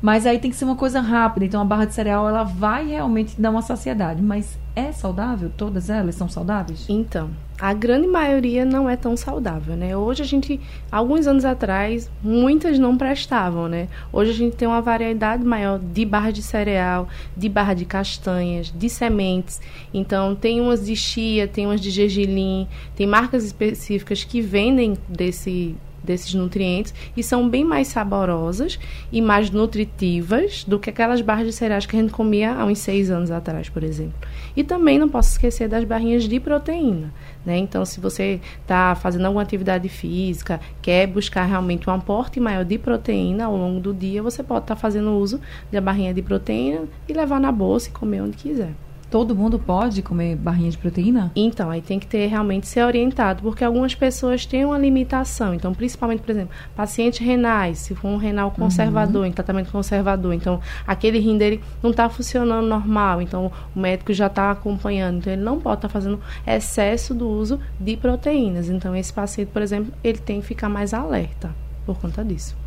Mas 0.03 0.27
aí 0.27 0.39
tem 0.39 0.51
que 0.51 0.57
ser 0.57 0.65
uma 0.65 0.77
coisa 0.77 1.01
rápida. 1.01 1.47
Então 1.47 1.63
a 1.63 1.65
barra 1.65 1.87
de 1.87 1.95
cereal 1.95 2.29
ela 2.29 2.43
vai 2.43 2.89
realmente 2.89 3.41
dar 3.41 3.51
uma 3.51 3.63
saciedade. 3.63 4.21
Mas 4.21 4.59
é 4.75 4.93
saudável? 4.93 5.51
Todas 5.57 5.89
elas 5.89 6.17
são 6.17 6.29
saudáveis? 6.29 6.85
Então, 6.89 7.31
a 7.63 7.73
grande 7.73 8.09
maioria 8.09 8.65
não 8.65 8.91
é 8.91 8.97
tão 8.97 9.17
saudável, 9.17 9.77
né? 9.77 9.97
Hoje 9.97 10.21
a 10.21 10.27
gente, 10.27 10.59
alguns 10.91 11.29
anos 11.29 11.45
atrás, 11.45 12.11
muitas 12.21 12.77
não 12.77 12.99
prestavam, 12.99 13.69
né? 13.69 13.87
Hoje 14.13 14.33
a 14.33 14.35
gente 14.35 14.57
tem 14.57 14.67
uma 14.67 14.83
variedade 14.83 15.45
maior 15.45 15.79
de 15.79 16.05
barra 16.05 16.33
de 16.33 16.43
cereal, 16.43 17.09
de 17.37 17.49
barra 17.49 17.75
de 17.75 17.85
castanhas, 17.85 18.75
de 18.77 18.89
sementes. 18.89 19.61
Então, 19.95 20.35
tem 20.35 20.61
umas 20.61 20.85
de 20.85 20.97
chia, 20.97 21.47
tem 21.47 21.65
umas 21.65 21.81
de 21.81 21.93
gergelim, 21.93 22.67
tem 22.97 23.07
marcas 23.07 23.45
específicas 23.45 24.25
que 24.25 24.41
vendem 24.41 24.99
desse 25.09 25.77
desses 26.03 26.33
nutrientes 26.35 26.95
e 27.17 27.23
são 27.23 27.49
bem 27.49 27.65
mais 27.65 27.89
saborosas 27.89 28.79
e 29.11 29.21
mais 29.21 29.51
nutritivas 29.51 30.65
do 30.65 30.79
que 30.79 30.91
aquelas 30.91 31.21
barras 31.21 31.47
de 31.47 31.53
cereais 31.53 31.87
que 31.87 31.97
a 31.97 32.01
gente 32.01 32.13
comia 32.13 32.53
há 32.55 32.65
uns 32.65 32.79
seis 32.79 33.11
anos 33.11 33.31
atrás, 33.31 33.69
por 33.69 33.83
exemplo. 33.83 34.15
E 34.57 34.65
também 34.65 34.99
não 34.99 35.09
posso 35.09 35.31
esquecer 35.31 35.69
das 35.69 35.85
barrinhas 35.85 36.25
de 36.25 36.39
proteína. 36.41 37.13
Né? 37.45 37.59
Então, 37.59 37.85
se 37.85 38.01
você 38.01 38.41
está 38.61 38.95
fazendo 38.95 39.27
alguma 39.27 39.43
atividade 39.43 39.89
física, 39.89 40.61
quer 40.81 41.07
buscar 41.07 41.45
realmente 41.45 41.89
um 41.89 41.93
aporte 41.93 42.39
maior 42.39 42.65
de 42.65 42.79
proteína 42.79 43.47
ao 43.47 43.57
longo 43.57 43.81
do 43.81 43.93
dia, 43.93 44.23
você 44.23 44.43
pode 44.43 44.65
estar 44.65 44.75
tá 44.75 44.81
fazendo 44.81 45.11
uso 45.19 45.41
da 45.71 45.81
barrinha 45.81 46.15
de 46.15 46.23
proteína 46.23 46.85
e 47.09 47.13
levar 47.13 47.41
na 47.41 47.51
bolsa 47.51 47.89
e 47.89 47.93
comer 47.93 48.23
onde 48.23 48.37
quiser. 48.37 48.73
Todo 49.13 49.37
mundo 49.37 49.59
pode 49.59 50.01
comer 50.01 50.37
barrinha 50.37 50.71
de 50.71 50.79
proteína? 50.79 51.31
Então, 51.37 51.69
aí 51.69 51.83
tem 51.83 51.99
que 51.99 52.07
ter 52.07 52.29
realmente 52.29 52.67
ser 52.67 52.83
orientado, 52.83 53.43
porque 53.43 53.63
algumas 53.63 53.95
pessoas 53.95 54.47
têm 54.47 54.65
uma 54.65 54.79
limitação. 54.79 55.53
Então, 55.53 55.75
principalmente, 55.75 56.21
por 56.21 56.31
exemplo, 56.31 56.55
pacientes 56.75 57.19
renais, 57.19 57.77
se 57.77 57.95
for 57.95 58.09
um 58.09 58.17
renal 58.17 58.49
uhum. 58.49 58.55
conservador, 58.55 59.21
uhum. 59.21 59.29
em 59.29 59.33
tratamento 59.33 59.71
conservador, 59.71 60.33
então 60.33 60.63
aquele 60.87 61.19
rim 61.19 61.37
dele 61.37 61.61
não 61.83 61.91
está 61.91 62.09
funcionando 62.09 62.67
normal, 62.67 63.21
então 63.21 63.53
o 63.77 63.79
médico 63.79 64.15
já 64.15 64.29
está 64.29 64.51
acompanhando, 64.51 65.19
então 65.19 65.31
ele 65.31 65.43
não 65.43 65.61
pode 65.61 65.77
estar 65.77 65.89
tá 65.89 65.93
fazendo 65.93 66.19
excesso 66.47 67.13
do 67.13 67.29
uso 67.29 67.61
de 67.79 67.99
proteínas. 67.99 68.71
Então, 68.71 68.97
esse 68.97 69.13
paciente, 69.13 69.51
por 69.51 69.61
exemplo, 69.61 69.93
ele 70.03 70.17
tem 70.17 70.41
que 70.41 70.47
ficar 70.47 70.71
mais 70.71 70.95
alerta 70.95 71.55
por 71.85 71.99
conta 71.99 72.25
disso. 72.25 72.62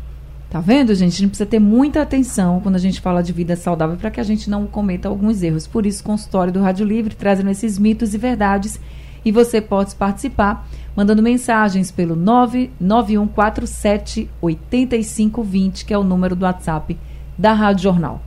Tá 0.48 0.60
vendo, 0.60 0.94
gente? 0.94 1.14
A 1.14 1.18
gente 1.18 1.30
precisa 1.30 1.48
ter 1.48 1.58
muita 1.58 2.02
atenção 2.02 2.60
quando 2.60 2.76
a 2.76 2.78
gente 2.78 3.00
fala 3.00 3.22
de 3.22 3.32
vida 3.32 3.56
saudável 3.56 3.96
para 3.96 4.10
que 4.10 4.20
a 4.20 4.24
gente 4.24 4.48
não 4.48 4.66
cometa 4.66 5.08
alguns 5.08 5.42
erros. 5.42 5.66
Por 5.66 5.84
isso, 5.84 6.04
consultório 6.04 6.52
do 6.52 6.60
Rádio 6.60 6.86
Livre 6.86 7.14
trazendo 7.14 7.50
esses 7.50 7.78
mitos 7.78 8.14
e 8.14 8.18
verdades. 8.18 8.80
E 9.24 9.32
você 9.32 9.60
pode 9.60 9.96
participar 9.96 10.68
mandando 10.94 11.20
mensagens 11.20 11.90
pelo 11.90 12.14
99147 12.14 14.30
8520, 14.40 15.84
que 15.84 15.92
é 15.92 15.98
o 15.98 16.04
número 16.04 16.36
do 16.36 16.44
WhatsApp 16.44 16.96
da 17.36 17.52
Rádio 17.52 17.82
Jornal. 17.82 18.22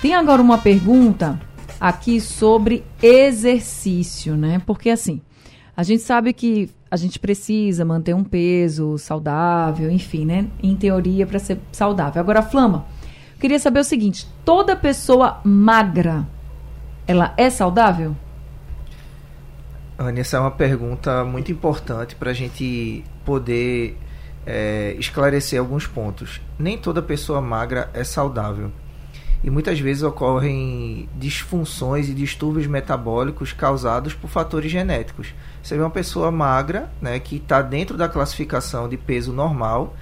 Tem 0.00 0.14
agora 0.14 0.40
uma 0.40 0.58
pergunta 0.58 1.40
aqui 1.80 2.20
sobre 2.20 2.84
exercício, 3.02 4.36
né? 4.36 4.62
Porque 4.64 4.88
assim, 4.88 5.20
a 5.76 5.82
gente 5.82 6.02
sabe 6.02 6.32
que 6.32 6.70
a 6.90 6.96
gente 6.96 7.18
precisa 7.18 7.84
manter 7.84 8.14
um 8.14 8.22
peso 8.22 8.96
saudável, 8.98 9.90
enfim, 9.90 10.24
né? 10.24 10.48
Em 10.62 10.76
teoria, 10.76 11.26
para 11.26 11.38
ser 11.38 11.58
saudável. 11.72 12.20
Agora, 12.20 12.42
Flama, 12.42 12.86
queria 13.40 13.58
saber 13.58 13.80
o 13.80 13.84
seguinte: 13.84 14.26
toda 14.44 14.76
pessoa 14.76 15.40
magra, 15.44 16.26
ela 17.06 17.34
é 17.36 17.50
saudável? 17.50 18.14
Anne, 19.98 20.20
essa 20.20 20.36
é 20.36 20.40
uma 20.40 20.50
pergunta 20.50 21.24
muito 21.24 21.50
importante 21.50 22.14
para 22.14 22.30
a 22.30 22.34
gente 22.34 23.02
poder 23.24 23.98
é, 24.44 24.94
esclarecer 24.98 25.58
alguns 25.58 25.86
pontos. 25.86 26.40
Nem 26.58 26.76
toda 26.76 27.02
pessoa 27.02 27.40
magra 27.40 27.90
é 27.94 28.04
saudável. 28.04 28.70
E 29.44 29.50
muitas 29.50 29.78
vezes 29.78 30.02
ocorrem 30.02 31.08
disfunções 31.14 32.08
e 32.08 32.14
distúrbios 32.14 32.66
metabólicos 32.66 33.52
causados 33.52 34.14
por 34.14 34.28
fatores 34.28 34.70
genéticos. 34.70 35.34
Você 35.62 35.76
vê 35.76 35.82
uma 35.82 35.90
pessoa 35.90 36.30
magra, 36.30 36.90
né, 37.00 37.18
que 37.20 37.36
está 37.36 37.62
dentro 37.62 37.96
da 37.96 38.08
classificação 38.08 38.88
de 38.88 38.96
peso 38.96 39.32
normal, 39.32 39.94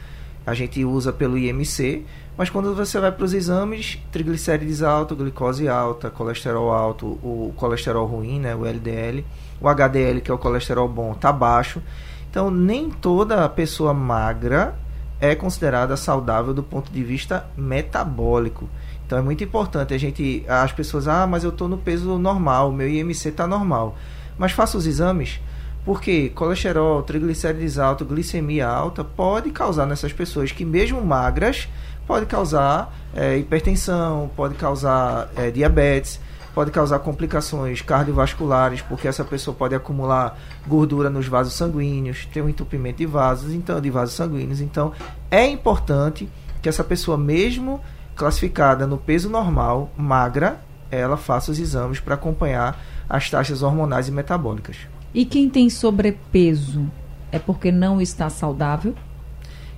a 0.47 0.55
gente 0.55 0.85
usa 0.85 1.13
pelo 1.13 1.39
IMC, 1.39 2.05
mas 2.37 2.51
quando 2.51 2.75
você 2.75 2.99
vai 2.99 3.13
para 3.13 3.25
os 3.25 3.33
exames, 3.33 3.99
triglicérides 4.11 4.83
alto, 4.83 5.15
glicose 5.15 5.69
alta, 5.69 6.11
colesterol 6.11 6.73
alto, 6.73 7.07
o 7.23 7.53
colesterol 7.57 8.07
ruim, 8.07 8.41
né, 8.41 8.55
o 8.55 8.67
LDL, 8.67 9.25
o 9.61 9.69
HDL, 9.69 10.21
que 10.21 10.31
é 10.31 10.35
o 10.35 10.39
colesterol 10.39 10.89
bom, 10.89 11.13
está 11.13 11.33
baixo. 11.33 11.81
Então, 12.29 12.51
nem 12.51 12.91
toda 12.91 13.49
pessoa 13.49 13.95
magra 13.95 14.77
é 15.21 15.35
considerada 15.35 15.97
saudável 15.97 16.53
do 16.53 16.63
ponto 16.63 16.93
de 16.93 17.03
vista 17.03 17.47
metabólico. 17.57 18.69
Então, 19.07 19.19
é 19.19 19.23
muito 19.23 19.45
importante 19.45 19.93
a 19.93 19.99
gente, 19.99 20.45
as 20.49 20.73
pessoas, 20.73 21.07
ah, 21.07 21.27
mas 21.27 21.45
eu 21.45 21.51
estou 21.51 21.69
no 21.69 21.77
peso 21.77 22.19
normal, 22.19 22.73
meu 22.73 22.89
IMC 22.89 23.29
está 23.29 23.47
normal. 23.47 23.97
Mas 24.39 24.53
faça 24.53 24.79
os 24.79 24.87
exames, 24.87 25.41
porque 25.85 26.31
colesterol, 26.31 27.03
triglicérides 27.03 27.79
alto, 27.79 28.05
glicemia 28.05 28.67
alta 28.67 29.05
pode 29.05 29.51
causar 29.51 29.87
nessas 29.87 30.13
pessoas 30.13 30.51
que 30.51 30.65
mesmo 30.65 31.05
magras 31.05 31.69
pode 32.07 32.27
causar 32.27 32.95
é, 33.15 33.37
hipertensão, 33.37 34.31
pode 34.35 34.55
causar 34.55 35.29
é, 35.37 35.51
diabetes, 35.51 36.19
pode 36.55 36.71
causar 36.71 37.01
complicações 37.01 37.83
cardiovasculares, 37.83 38.81
porque 38.81 39.09
essa 39.09 39.25
pessoa 39.25 39.55
pode 39.55 39.75
acumular 39.75 40.39
gordura 40.67 41.11
nos 41.11 41.27
vasos 41.27 41.55
sanguíneos, 41.55 42.27
ter 42.33 42.41
um 42.41 42.49
entupimento 42.49 42.99
de 42.99 43.07
vasos, 43.07 43.53
então 43.53 43.81
de 43.81 43.91
vasos 43.91 44.15
sanguíneos. 44.15 44.61
Então, 44.61 44.93
é 45.31 45.47
importante 45.47 46.29
que 46.63 46.69
essa 46.69 46.85
pessoa, 46.85 47.19
mesmo 47.19 47.81
classificada 48.15 48.87
no 48.87 48.99
peso 48.99 49.29
normal, 49.29 49.93
magra, 49.97 50.61
ela 50.91 51.17
faça 51.17 51.51
os 51.51 51.59
exames 51.59 52.01
para 52.01 52.15
acompanhar 52.15 52.81
as 53.09 53.29
taxas 53.29 53.63
hormonais 53.63 54.09
e 54.09 54.13
metabólicas. 54.13 54.77
E 55.13 55.25
quem 55.25 55.49
tem 55.49 55.69
sobrepeso 55.71 56.91
é 57.31 57.39
porque 57.39 57.71
não 57.71 58.01
está 58.01 58.29
saudável? 58.31 58.95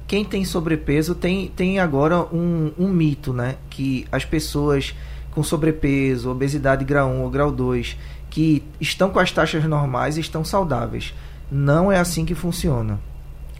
quem 0.06 0.24
tem 0.24 0.44
sobrepeso 0.44 1.14
tem, 1.14 1.48
tem 1.48 1.78
agora 1.78 2.22
um, 2.32 2.72
um 2.78 2.88
mito, 2.88 3.32
né? 3.32 3.56
Que 3.68 4.06
as 4.10 4.24
pessoas 4.24 4.94
com 5.32 5.42
sobrepeso, 5.42 6.30
obesidade 6.30 6.84
grau 6.84 7.10
1 7.10 7.22
ou 7.22 7.30
grau 7.30 7.50
2, 7.50 7.96
que 8.30 8.62
estão 8.80 9.10
com 9.10 9.18
as 9.18 9.30
taxas 9.32 9.64
normais 9.64 10.16
estão 10.16 10.44
saudáveis. 10.44 11.12
Não 11.50 11.90
é 11.90 11.98
assim 11.98 12.24
que 12.24 12.34
funciona. 12.34 12.98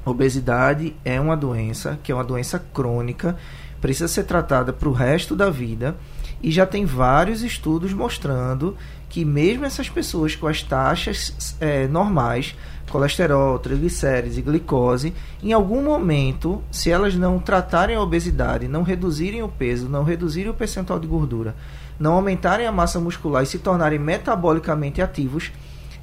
Obesidade 0.04 0.94
é 1.04 1.20
uma 1.20 1.36
doença, 1.36 1.98
que 2.02 2.12
é 2.12 2.14
uma 2.14 2.24
doença 2.24 2.58
crônica, 2.72 3.36
precisa 3.80 4.08
ser 4.08 4.24
tratada 4.24 4.72
para 4.72 4.88
o 4.88 4.92
resto 4.92 5.34
da 5.36 5.50
vida 5.50 5.96
e 6.42 6.50
já 6.50 6.66
tem 6.66 6.84
vários 6.84 7.42
estudos 7.42 7.92
mostrando 7.92 8.76
que 9.08 9.24
mesmo 9.24 9.64
essas 9.64 9.88
pessoas 9.88 10.34
com 10.34 10.46
as 10.46 10.62
taxas 10.62 11.56
é, 11.60 11.86
normais 11.86 12.54
colesterol, 12.90 13.58
triglicérides 13.58 14.38
e 14.38 14.42
glicose, 14.42 15.12
em 15.42 15.52
algum 15.52 15.82
momento, 15.82 16.62
se 16.70 16.90
elas 16.90 17.14
não 17.14 17.38
tratarem 17.38 17.96
a 17.96 18.00
obesidade, 18.00 18.68
não 18.68 18.82
reduzirem 18.82 19.42
o 19.42 19.48
peso, 19.48 19.88
não 19.88 20.04
reduzirem 20.04 20.50
o 20.50 20.54
percentual 20.54 20.98
de 20.98 21.06
gordura, 21.06 21.54
não 21.98 22.14
aumentarem 22.14 22.66
a 22.66 22.72
massa 22.72 23.00
muscular 23.00 23.42
e 23.42 23.46
se 23.46 23.58
tornarem 23.58 23.98
metabolicamente 23.98 25.02
ativos, 25.02 25.52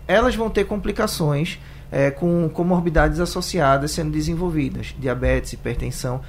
elas 0.07 0.35
vão 0.35 0.49
ter 0.49 0.65
complicações 0.65 1.59
é, 1.91 2.11
com 2.11 2.49
comorbidades 2.49 3.19
associadas 3.19 3.91
sendo 3.91 4.11
desenvolvidas, 4.11 4.93
diabetes, 4.99 5.53
hipertensão. 5.53 6.21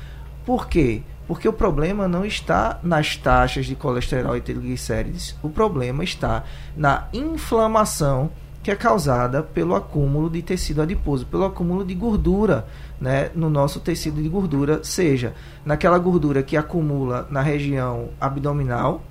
Por 0.44 0.68
quê? 0.68 1.02
Porque 1.26 1.48
o 1.48 1.52
problema 1.52 2.06
não 2.06 2.24
está 2.24 2.78
nas 2.82 3.16
taxas 3.16 3.66
de 3.66 3.74
colesterol 3.74 4.36
e 4.36 4.40
triglicérides, 4.40 5.36
o 5.42 5.48
problema 5.48 6.04
está 6.04 6.44
na 6.76 7.08
inflamação 7.12 8.30
que 8.64 8.70
é 8.70 8.74
causada 8.74 9.42
pelo 9.42 9.74
acúmulo 9.74 10.30
de 10.30 10.40
tecido 10.40 10.80
adiposo, 10.80 11.26
pelo 11.26 11.44
acúmulo 11.44 11.84
de 11.84 11.94
gordura 11.94 12.66
né, 12.98 13.30
no 13.34 13.50
nosso 13.50 13.78
tecido 13.78 14.22
de 14.22 14.28
gordura, 14.28 14.82
seja 14.82 15.34
naquela 15.66 15.98
gordura 15.98 16.42
que 16.42 16.56
acumula 16.56 17.28
na 17.30 17.42
região 17.42 18.08
abdominal, 18.18 19.02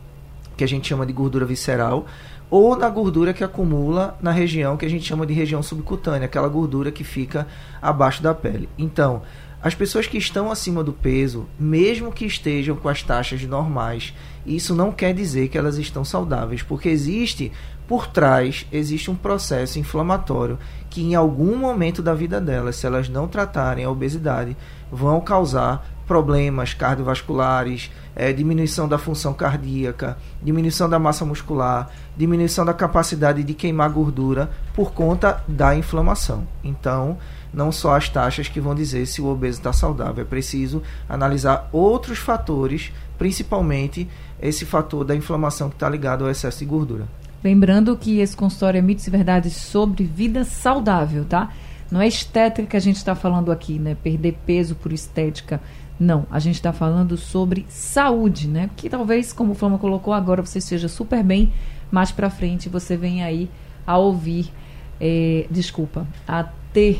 que 0.58 0.63
a 0.63 0.67
gente 0.67 0.88
chama 0.88 1.06
de 1.06 1.13
gordura 1.13 1.45
visceral, 1.45 2.08
ou 2.49 2.76
na 2.76 2.89
gordura 2.89 3.32
que 3.32 3.43
acumula 3.43 4.17
na 4.19 4.32
região 4.32 4.76
que 4.76 4.86
a 4.86 4.89
gente 4.89 5.06
chama 5.06 5.26
de 5.26 5.34
região 5.34 5.62
subcutânea, 5.62 6.26
aquela 6.26 6.47
gordura 6.47 6.91
que 6.91 7.04
fica 7.04 7.47
abaixo 7.80 8.23
da 8.23 8.34
pele. 8.34 8.67
Então, 8.76 9.21
as 9.63 9.73
pessoas 9.73 10.06
que 10.06 10.17
estão 10.17 10.52
acima 10.52 10.84
do 10.84 10.91
peso, 10.91 11.47
mesmo 11.58 12.12
que 12.12 12.26
estejam 12.26 12.76
com 12.76 12.89
as 12.89 13.02
taxas 13.02 13.41
normais, 13.43 14.13
isso 14.45 14.76
não 14.76 14.91
quer 14.91 15.13
dizer 15.13 15.47
que 15.47 15.58
elas 15.58 15.78
estão 15.78 16.04
saudáveis, 16.04 16.62
porque 16.62 16.89
existe 16.89 17.49
por 17.88 18.08
trás 18.08 18.65
existe 18.71 19.12
um 19.12 19.15
processo 19.15 19.78
inflamatório 19.78 20.58
que 20.89 21.02
em 21.02 21.15
algum 21.15 21.56
momento 21.58 22.02
da 22.02 22.13
vida 22.13 22.39
delas, 22.39 22.76
se 22.76 22.86
elas 22.86 23.10
não 23.10 23.28
tratarem 23.28 23.84
a 23.84 23.89
obesidade, 23.89 24.56
vão 24.93 25.19
causar 25.19 25.86
problemas 26.06 26.73
cardiovasculares, 26.73 27.89
é, 28.15 28.32
diminuição 28.32 28.88
da 28.88 28.97
função 28.97 29.34
cardíaca, 29.34 30.17
diminuição 30.41 30.89
da 30.89 30.99
massa 30.99 31.25
muscular, 31.25 31.89
diminuição 32.15 32.65
da 32.65 32.73
capacidade 32.73 33.43
de 33.43 33.53
queimar 33.53 33.89
gordura 33.89 34.51
por 34.75 34.91
conta 34.91 35.43
da 35.47 35.75
inflamação. 35.75 36.47
Então, 36.63 37.17
não 37.53 37.71
só 37.71 37.95
as 37.95 38.10
taxas 38.10 38.47
que 38.47 38.60
vão 38.60 38.75
dizer 38.75 39.06
se 39.06 39.21
o 39.21 39.27
obeso 39.27 39.60
está 39.60 39.73
saudável, 39.73 40.23
é 40.23 40.27
preciso 40.27 40.84
analisar 41.08 41.69
outros 41.71 42.19
fatores, 42.19 42.91
principalmente 43.17 44.08
esse 44.41 44.65
fator 44.65 45.03
da 45.03 45.15
inflamação 45.15 45.69
que 45.69 45.75
está 45.75 45.89
ligado 45.89 46.25
ao 46.25 46.29
excesso 46.29 46.60
de 46.60 46.65
gordura. 46.65 47.08
Lembrando 47.43 47.95
que 47.97 48.19
esse 48.19 48.36
consultório 48.38 48.77
é 48.77 48.82
mitos 48.82 49.06
e 49.06 49.10
verdades 49.10 49.53
sobre 49.53 50.03
vida 50.06 50.45
saudável, 50.45 51.25
tá? 51.25 51.49
Não 51.93 52.01
é 52.01 52.08
estética 52.08 52.67
que 52.67 52.75
a 52.75 52.79
gente 52.79 52.95
está 52.95 53.13
falando 53.13 53.51
aqui, 53.51 53.77
né? 53.77 53.95
Perder 54.01 54.36
peso 54.47 54.73
por 54.73 54.91
estética. 54.91 55.62
Não, 55.99 56.25
a 56.32 56.39
gente 56.39 56.56
está 56.56 56.73
falando 56.73 57.15
sobre 57.15 57.67
saúde, 57.69 58.47
né? 58.47 58.71
Que 58.75 58.89
talvez, 58.89 59.32
como 59.32 59.51
o 59.51 59.56
Flama 59.56 59.77
colocou 59.77 60.12
agora, 60.12 60.43
você 60.43 60.58
esteja 60.58 60.88
super 60.88 61.23
bem, 61.23 61.53
mais 61.91 62.12
para 62.12 62.32
frente 62.32 62.67
você 62.67 62.97
vem 62.97 63.23
aí 63.23 63.47
a 63.86 63.95
ouvir, 63.95 64.51
é, 64.99 65.45
desculpa, 65.51 66.08
a 66.27 66.45
ter 66.73 66.99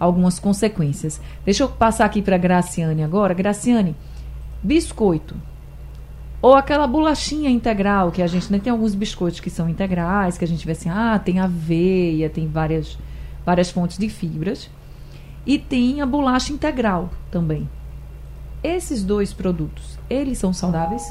algumas 0.00 0.40
consequências. 0.40 1.20
Deixa 1.44 1.62
eu 1.62 1.68
passar 1.68 2.04
aqui 2.04 2.20
para 2.20 2.36
Graciane 2.36 3.04
agora. 3.04 3.34
Graciane, 3.34 3.94
biscoito 4.60 5.36
ou 6.42 6.54
aquela 6.54 6.88
bolachinha 6.88 7.48
integral, 7.48 8.10
que 8.10 8.20
a 8.20 8.26
gente 8.26 8.52
né, 8.52 8.58
tem 8.58 8.72
alguns 8.72 8.96
biscoitos 8.96 9.38
que 9.38 9.48
são 9.48 9.68
integrais, 9.68 10.36
que 10.36 10.44
a 10.44 10.48
gente 10.48 10.66
vê 10.66 10.72
assim, 10.72 10.90
ah, 10.90 11.18
tem 11.24 11.38
aveia, 11.38 12.28
tem 12.28 12.48
várias, 12.48 12.98
várias 13.44 13.70
fontes 13.70 13.98
de 13.98 14.08
fibras. 14.08 14.70
E 15.46 15.58
tem 15.58 16.00
a 16.00 16.06
bolacha 16.06 16.52
integral 16.52 17.10
também. 17.30 17.68
Esses 18.62 19.04
dois 19.04 19.32
produtos, 19.32 19.98
eles 20.08 20.38
são 20.38 20.52
saudáveis? 20.52 21.02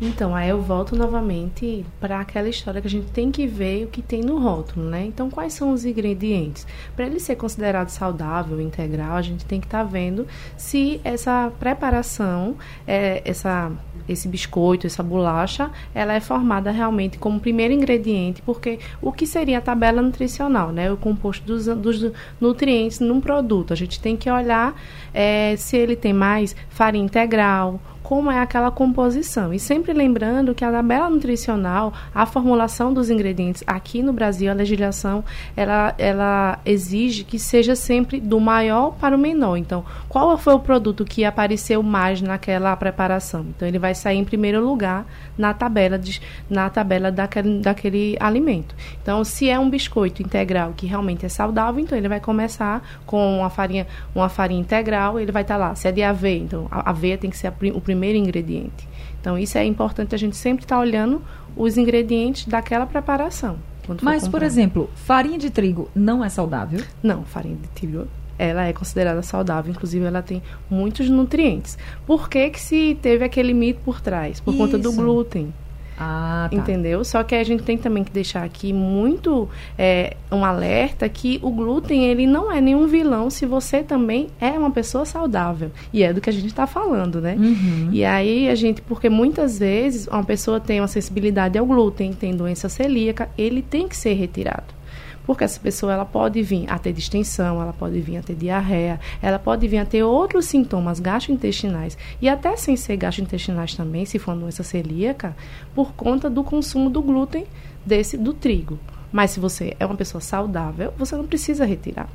Então, 0.00 0.34
aí 0.34 0.48
eu 0.48 0.60
volto 0.60 0.96
novamente 0.96 1.86
para 2.00 2.18
aquela 2.18 2.48
história 2.48 2.80
que 2.80 2.86
a 2.86 2.90
gente 2.90 3.12
tem 3.12 3.30
que 3.30 3.46
ver 3.46 3.84
o 3.84 3.88
que 3.88 4.02
tem 4.02 4.22
no 4.22 4.38
rótulo, 4.38 4.86
né? 4.90 5.04
Então, 5.06 5.30
quais 5.30 5.52
são 5.52 5.72
os 5.72 5.84
ingredientes? 5.84 6.66
Para 6.96 7.06
ele 7.06 7.20
ser 7.20 7.36
considerado 7.36 7.88
saudável, 7.90 8.60
integral, 8.60 9.16
a 9.16 9.22
gente 9.22 9.44
tem 9.44 9.60
que 9.60 9.66
estar 9.66 9.78
tá 9.78 9.84
vendo 9.84 10.26
se 10.56 11.00
essa 11.04 11.52
preparação, 11.60 12.56
é, 12.86 13.22
essa, 13.24 13.70
esse 14.08 14.26
biscoito, 14.26 14.84
essa 14.84 15.02
bolacha, 15.02 15.70
ela 15.94 16.12
é 16.12 16.20
formada 16.20 16.72
realmente 16.72 17.16
como 17.16 17.38
primeiro 17.38 17.72
ingrediente, 17.72 18.42
porque 18.42 18.80
o 19.00 19.12
que 19.12 19.26
seria 19.26 19.58
a 19.58 19.60
tabela 19.60 20.02
nutricional, 20.02 20.72
né? 20.72 20.90
O 20.90 20.96
composto 20.96 21.46
dos, 21.46 21.66
dos 21.66 22.10
nutrientes 22.40 22.98
num 22.98 23.20
produto. 23.20 23.72
A 23.72 23.76
gente 23.76 24.00
tem 24.00 24.16
que 24.16 24.28
olhar 24.28 24.74
é, 25.12 25.54
se 25.56 25.76
ele 25.76 25.94
tem 25.94 26.12
mais 26.12 26.56
farinha 26.68 27.04
integral, 27.04 27.80
como 28.04 28.30
é 28.30 28.38
aquela 28.38 28.70
composição. 28.70 29.52
E 29.54 29.58
sempre 29.58 29.94
lembrando 29.94 30.54
que 30.54 30.62
a 30.62 30.70
tabela 30.70 31.08
nutricional, 31.08 31.94
a 32.14 32.26
formulação 32.26 32.92
dos 32.92 33.08
ingredientes 33.08 33.64
aqui 33.66 34.02
no 34.02 34.12
Brasil, 34.12 34.50
a 34.50 34.54
legislação, 34.54 35.24
ela, 35.56 35.94
ela 35.96 36.58
exige 36.66 37.24
que 37.24 37.38
seja 37.38 37.74
sempre 37.74 38.20
do 38.20 38.38
maior 38.38 38.90
para 38.90 39.16
o 39.16 39.18
menor. 39.18 39.56
Então, 39.56 39.82
qual 40.06 40.36
foi 40.36 40.52
o 40.52 40.60
produto 40.60 41.02
que 41.02 41.24
apareceu 41.24 41.82
mais 41.82 42.20
naquela 42.20 42.76
preparação? 42.76 43.46
Então, 43.56 43.66
ele 43.66 43.78
vai 43.78 43.94
sair 43.94 44.18
em 44.18 44.24
primeiro 44.24 44.62
lugar 44.62 45.06
na 45.38 45.54
tabela, 45.54 45.98
de, 45.98 46.20
na 46.48 46.68
tabela 46.68 47.10
daquele, 47.10 47.60
daquele 47.60 48.18
alimento. 48.20 48.74
Então, 49.02 49.24
se 49.24 49.48
é 49.48 49.58
um 49.58 49.70
biscoito 49.70 50.22
integral 50.22 50.74
que 50.76 50.86
realmente 50.86 51.24
é 51.24 51.28
saudável, 51.30 51.82
então 51.82 51.96
ele 51.96 52.08
vai 52.08 52.20
começar 52.20 52.86
com 53.06 53.38
uma 53.38 53.48
farinha, 53.48 53.86
uma 54.14 54.28
farinha 54.28 54.60
integral, 54.60 55.18
ele 55.18 55.32
vai 55.32 55.40
estar 55.40 55.56
lá. 55.56 55.74
Se 55.74 55.88
é 55.88 55.92
de 55.92 56.02
aveia, 56.02 56.38
então 56.38 56.68
a 56.70 56.90
aveia 56.90 57.16
tem 57.16 57.30
que 57.30 57.38
ser 57.38 57.48
o 57.48 57.80
primeiro 57.80 57.93
primeiro 57.94 58.18
ingrediente. 58.18 58.88
Então, 59.20 59.38
isso 59.38 59.56
é 59.56 59.64
importante 59.64 60.14
a 60.14 60.18
gente 60.18 60.36
sempre 60.36 60.64
estar 60.64 60.76
tá 60.76 60.82
olhando 60.82 61.22
os 61.56 61.78
ingredientes 61.78 62.46
daquela 62.46 62.84
preparação. 62.84 63.56
Mas, 64.02 64.26
por 64.26 64.42
exemplo, 64.42 64.90
farinha 64.94 65.38
de 65.38 65.50
trigo 65.50 65.88
não 65.94 66.24
é 66.24 66.28
saudável? 66.28 66.80
Não, 67.02 67.24
farinha 67.24 67.56
de 67.56 67.68
trigo 67.68 68.08
ela 68.36 68.66
é 68.66 68.72
considerada 68.72 69.22
saudável, 69.22 69.70
inclusive 69.70 70.04
ela 70.04 70.20
tem 70.20 70.42
muitos 70.68 71.08
nutrientes. 71.08 71.78
Por 72.04 72.28
que, 72.28 72.50
que 72.50 72.60
se 72.60 72.98
teve 73.00 73.24
aquele 73.24 73.54
mito 73.54 73.80
por 73.84 74.00
trás? 74.00 74.40
Por 74.40 74.52
Isso. 74.52 74.58
conta 74.58 74.76
do 74.76 74.92
glúten. 74.92 75.54
Ah, 75.98 76.48
tá. 76.50 76.56
Entendeu? 76.56 77.04
Só 77.04 77.22
que 77.22 77.34
a 77.34 77.44
gente 77.44 77.62
tem 77.62 77.78
também 77.78 78.02
que 78.02 78.10
deixar 78.10 78.44
aqui 78.44 78.72
muito 78.72 79.48
é, 79.78 80.16
um 80.30 80.44
alerta 80.44 81.08
que 81.08 81.38
o 81.42 81.50
glúten 81.50 82.04
ele 82.04 82.26
não 82.26 82.50
é 82.50 82.60
nenhum 82.60 82.86
vilão 82.86 83.30
se 83.30 83.46
você 83.46 83.82
também 83.82 84.28
é 84.40 84.50
uma 84.50 84.70
pessoa 84.70 85.04
saudável. 85.04 85.70
E 85.92 86.02
é 86.02 86.12
do 86.12 86.20
que 86.20 86.30
a 86.30 86.32
gente 86.32 86.46
está 86.46 86.66
falando, 86.66 87.20
né? 87.20 87.36
Uhum. 87.38 87.88
E 87.92 88.04
aí 88.04 88.48
a 88.48 88.54
gente, 88.54 88.82
porque 88.82 89.08
muitas 89.08 89.58
vezes 89.58 90.06
uma 90.08 90.24
pessoa 90.24 90.60
tem 90.60 90.80
uma 90.80 90.88
sensibilidade 90.88 91.58
ao 91.58 91.66
glúten, 91.66 92.12
tem 92.12 92.34
doença 92.34 92.68
celíaca, 92.68 93.28
ele 93.38 93.62
tem 93.62 93.86
que 93.88 93.96
ser 93.96 94.14
retirado. 94.14 94.83
Porque 95.26 95.44
essa 95.44 95.58
pessoa 95.58 95.92
ela 95.92 96.04
pode 96.04 96.42
vir 96.42 96.70
a 96.70 96.78
ter 96.78 96.92
distensão, 96.92 97.60
ela 97.60 97.72
pode 97.72 98.00
vir 98.00 98.18
a 98.18 98.22
ter 98.22 98.34
diarreia, 98.34 99.00
ela 99.22 99.38
pode 99.38 99.66
vir 99.66 99.78
a 99.78 99.86
ter 99.86 100.02
outros 100.02 100.44
sintomas 100.46 101.00
gastrointestinais 101.00 101.96
e 102.20 102.28
até 102.28 102.56
sem 102.56 102.76
ser 102.76 102.96
gastrointestinais 102.96 103.74
também, 103.74 104.04
se 104.04 104.18
for 104.18 104.32
uma 104.32 104.42
doença 104.42 104.62
celíaca, 104.62 105.34
por 105.74 105.92
conta 105.94 106.28
do 106.28 106.44
consumo 106.44 106.90
do 106.90 107.02
glúten 107.02 107.46
desse 107.84 108.16
do 108.18 108.34
trigo. 108.34 108.78
Mas 109.10 109.30
se 109.30 109.40
você 109.40 109.74
é 109.78 109.86
uma 109.86 109.94
pessoa 109.94 110.20
saudável, 110.20 110.92
você 110.98 111.16
não 111.16 111.26
precisa 111.26 111.64
retirar. 111.64 112.08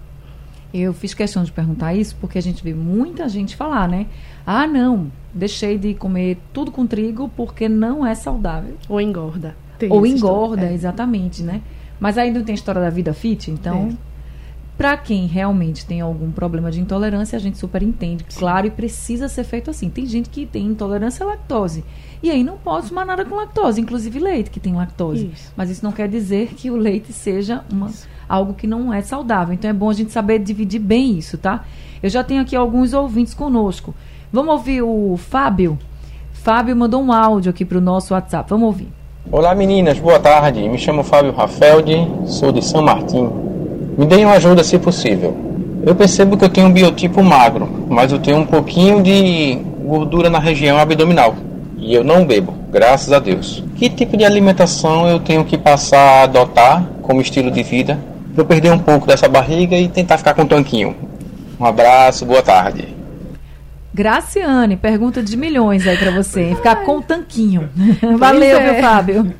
Eu 0.71 0.93
fiz 0.93 1.15
questão 1.15 1.43
de 1.43 1.51
perguntar 1.51 1.95
isso 1.95 2.15
porque 2.21 2.37
a 2.37 2.41
gente 2.41 2.63
vê 2.63 2.75
muita 2.75 3.27
gente 3.27 3.55
falar, 3.55 3.87
né? 3.87 4.05
Ah, 4.45 4.67
não, 4.67 5.11
deixei 5.33 5.79
de 5.79 5.95
comer 5.95 6.37
tudo 6.53 6.71
com 6.71 6.85
trigo 6.85 7.27
porque 7.35 7.67
não 7.67 8.05
é 8.05 8.13
saudável. 8.13 8.75
Ou 8.87 9.01
engorda. 9.01 9.55
Tem 9.79 9.91
Ou 9.91 10.05
engorda, 10.05 10.67
é. 10.67 10.73
exatamente, 10.73 11.41
né? 11.41 11.61
Mas 11.99 12.17
aí 12.17 12.31
não 12.31 12.43
tem 12.43 12.55
história 12.55 12.81
da 12.81 12.89
vida 12.89 13.13
fit, 13.13 13.51
então. 13.51 13.89
É. 14.05 14.09
Para 14.79 14.95
quem 14.95 15.27
realmente 15.27 15.85
tem 15.85 15.99
algum 15.99 16.31
problema 16.31 16.71
de 16.71 16.79
intolerância, 16.79 17.35
a 17.35 17.39
gente 17.39 17.57
super 17.57 17.83
entende, 17.83 18.23
claro, 18.23 18.65
e 18.65 18.71
precisa 18.71 19.27
ser 19.27 19.43
feito 19.43 19.69
assim. 19.69 19.89
Tem 19.89 20.05
gente 20.05 20.29
que 20.29 20.45
tem 20.45 20.67
intolerância 20.67 21.25
à 21.25 21.27
lactose. 21.27 21.83
E 22.23 22.31
aí 22.31 22.45
não 22.45 22.57
pode 22.57 22.87
tomar 22.87 23.05
nada 23.05 23.25
com 23.25 23.35
lactose, 23.35 23.81
inclusive 23.81 24.17
leite 24.19 24.49
que 24.49 24.57
tem 24.57 24.73
lactose. 24.73 25.31
Isso. 25.33 25.51
Mas 25.57 25.69
isso 25.69 25.83
não 25.83 25.91
quer 25.91 26.07
dizer 26.07 26.53
que 26.53 26.71
o 26.71 26.77
leite 26.77 27.11
seja 27.11 27.65
uma, 27.69 27.91
algo 28.27 28.53
que 28.53 28.65
não 28.65 28.93
é 28.93 29.01
saudável. 29.01 29.53
Então 29.53 29.69
é 29.69 29.73
bom 29.73 29.89
a 29.89 29.93
gente 29.93 30.13
saber 30.13 30.39
dividir 30.39 30.79
bem 30.79 31.17
isso, 31.17 31.37
tá? 31.37 31.65
Eu 32.01 32.09
já 32.09 32.23
tenho 32.23 32.41
aqui 32.41 32.55
alguns 32.55 32.93
ouvintes 32.93 33.33
conosco. 33.33 33.93
Vamos 34.31 34.53
ouvir 34.53 34.81
o 34.81 35.17
Fábio? 35.17 35.77
Fábio 36.31 36.73
mandou 36.73 37.03
um 37.03 37.11
áudio 37.11 37.49
aqui 37.49 37.65
para 37.65 37.77
o 37.77 37.81
nosso 37.81 38.13
WhatsApp. 38.13 38.49
Vamos 38.49 38.67
ouvir. 38.67 38.98
Olá 39.27 39.53
meninas, 39.53 39.99
boa 39.99 40.17
tarde. 40.17 40.67
Me 40.67 40.77
chamo 40.79 41.03
Fábio 41.03 41.31
Rafeldi, 41.31 42.07
sou 42.25 42.51
de 42.51 42.65
São 42.65 42.81
Martim. 42.81 43.29
Me 43.95 44.05
deem 44.05 44.25
uma 44.25 44.35
ajuda 44.35 44.63
se 44.63 44.79
possível. 44.79 45.35
Eu 45.85 45.93
percebo 45.93 46.35
que 46.35 46.45
eu 46.45 46.49
tenho 46.49 46.65
um 46.65 46.71
biotipo 46.71 47.21
magro, 47.21 47.69
mas 47.87 48.11
eu 48.11 48.17
tenho 48.17 48.37
um 48.37 48.45
pouquinho 48.45 49.03
de 49.03 49.59
gordura 49.85 50.31
na 50.31 50.39
região 50.39 50.79
abdominal. 50.79 51.35
E 51.77 51.93
eu 51.93 52.03
não 52.03 52.25
bebo, 52.25 52.55
graças 52.71 53.13
a 53.13 53.19
Deus. 53.19 53.63
Que 53.75 53.87
tipo 53.87 54.17
de 54.17 54.25
alimentação 54.25 55.07
eu 55.07 55.19
tenho 55.19 55.45
que 55.45 55.59
passar 55.59 55.99
a 55.99 56.23
adotar 56.23 56.83
como 57.03 57.21
estilo 57.21 57.51
de 57.51 57.61
vida 57.61 57.99
para 58.33 58.41
eu 58.41 58.47
perder 58.47 58.71
um 58.71 58.79
pouco 58.79 59.05
dessa 59.05 59.27
barriga 59.27 59.77
e 59.77 59.87
tentar 59.87 60.17
ficar 60.17 60.33
com 60.33 60.41
um 60.41 60.47
tanquinho? 60.47 60.95
Um 61.59 61.65
abraço, 61.65 62.25
boa 62.25 62.41
tarde. 62.41 62.98
Graciane, 63.93 64.77
pergunta 64.77 65.21
de 65.23 65.35
milhões 65.35 65.87
aí 65.87 65.97
para 65.97 66.11
você, 66.11 66.53
ficar 66.55 66.77
com 66.77 66.97
o 66.97 67.01
tanquinho. 67.01 67.69
Valeu, 68.17 68.57
é. 68.57 68.71
meu 68.71 68.81
Fábio. 68.81 69.33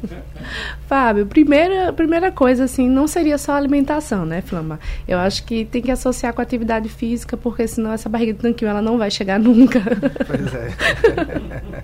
Fábio, 0.88 1.28
primeira, 1.28 1.94
primeira 1.94 2.32
coisa, 2.32 2.64
assim, 2.64 2.90
não 2.90 3.08
seria 3.08 3.38
só 3.38 3.54
alimentação, 3.54 4.26
né, 4.26 4.42
Flama? 4.42 4.80
Eu 5.08 5.20
acho 5.20 5.44
que 5.44 5.66
tem 5.66 5.82
que 5.82 5.92
associar 5.92 6.34
com 6.34 6.42
a 6.42 6.44
atividade 6.44 6.90
física, 6.90 7.38
porque 7.38 7.68
senão 7.68 7.94
essa 7.94 8.10
barriga 8.10 8.34
de 8.34 8.40
tanquinho, 8.40 8.70
ela 8.70 8.82
não 8.82 8.98
vai 8.98 9.12
chegar 9.12 9.40
nunca. 9.40 9.82
Pois 10.26 10.54
é. 10.56 11.84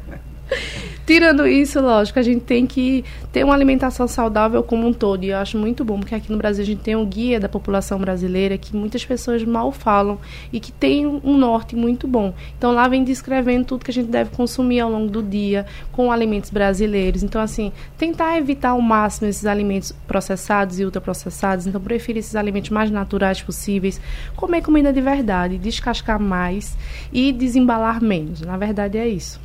Tirando 1.06 1.46
isso, 1.46 1.80
lógico, 1.80 2.18
a 2.18 2.24
gente 2.24 2.42
tem 2.42 2.66
que 2.66 3.06
ter 3.32 3.44
uma 3.44 3.54
alimentação 3.54 4.08
saudável 4.08 4.64
como 4.64 4.88
um 4.88 4.92
todo. 4.92 5.24
E 5.24 5.30
eu 5.30 5.38
acho 5.38 5.56
muito 5.56 5.86
bom, 5.86 6.00
porque 6.00 6.16
aqui 6.16 6.32
no 6.32 6.38
Brasil 6.38 6.64
a 6.64 6.66
gente 6.66 6.82
tem 6.82 6.96
um 6.96 7.06
guia 7.06 7.40
da 7.40 7.48
população 7.48 8.00
brasileira 8.00 8.58
que 8.58 8.76
muitas 8.76 9.06
pessoas 9.06 9.44
mal 9.44 9.72
falam 9.72 10.18
e 10.52 10.60
que 10.60 10.72
tem 10.72 11.06
um 11.06 11.38
norte 11.38 11.76
muito 11.76 12.08
bom. 12.08 12.34
Então 12.58 12.72
lá 12.72 12.88
vem 12.88 13.04
descrevendo 13.04 13.66
tudo 13.66 13.86
que 13.86 13.92
a 13.92 13.94
gente 13.94 14.10
deve 14.10 14.32
consumir 14.32 14.80
ao 14.80 14.90
longo 14.90 15.12
do 15.12 15.22
dia 15.22 15.68
com 15.92 16.12
alimentos 16.12 16.50
brasileiros. 16.50 17.22
Então, 17.22 17.40
assim, 17.40 17.72
tentar 18.00 18.36
evitar 18.40 18.70
ao 18.70 18.82
máximo 18.82 19.28
esses 19.28 19.46
alimentos 19.46 19.92
processados 20.08 20.80
e 20.80 20.86
ultraprocessados. 20.86 21.68
Então, 21.68 21.80
preferir 21.80 22.22
esses 22.22 22.36
alimentos 22.36 22.72
mais 22.72 22.90
naturais 22.90 23.44
possíveis. 23.44 24.02
Comer 24.36 24.64
comida 24.64 24.92
de 24.92 25.02
verdade, 25.02 25.60
descascar 25.60 26.20
mais 26.20 26.76
e 27.14 27.32
desembalar 27.32 28.02
menos. 28.02 28.42
Na 28.42 28.58
verdade, 28.58 28.98
é 28.98 29.08
isso. 29.08 29.45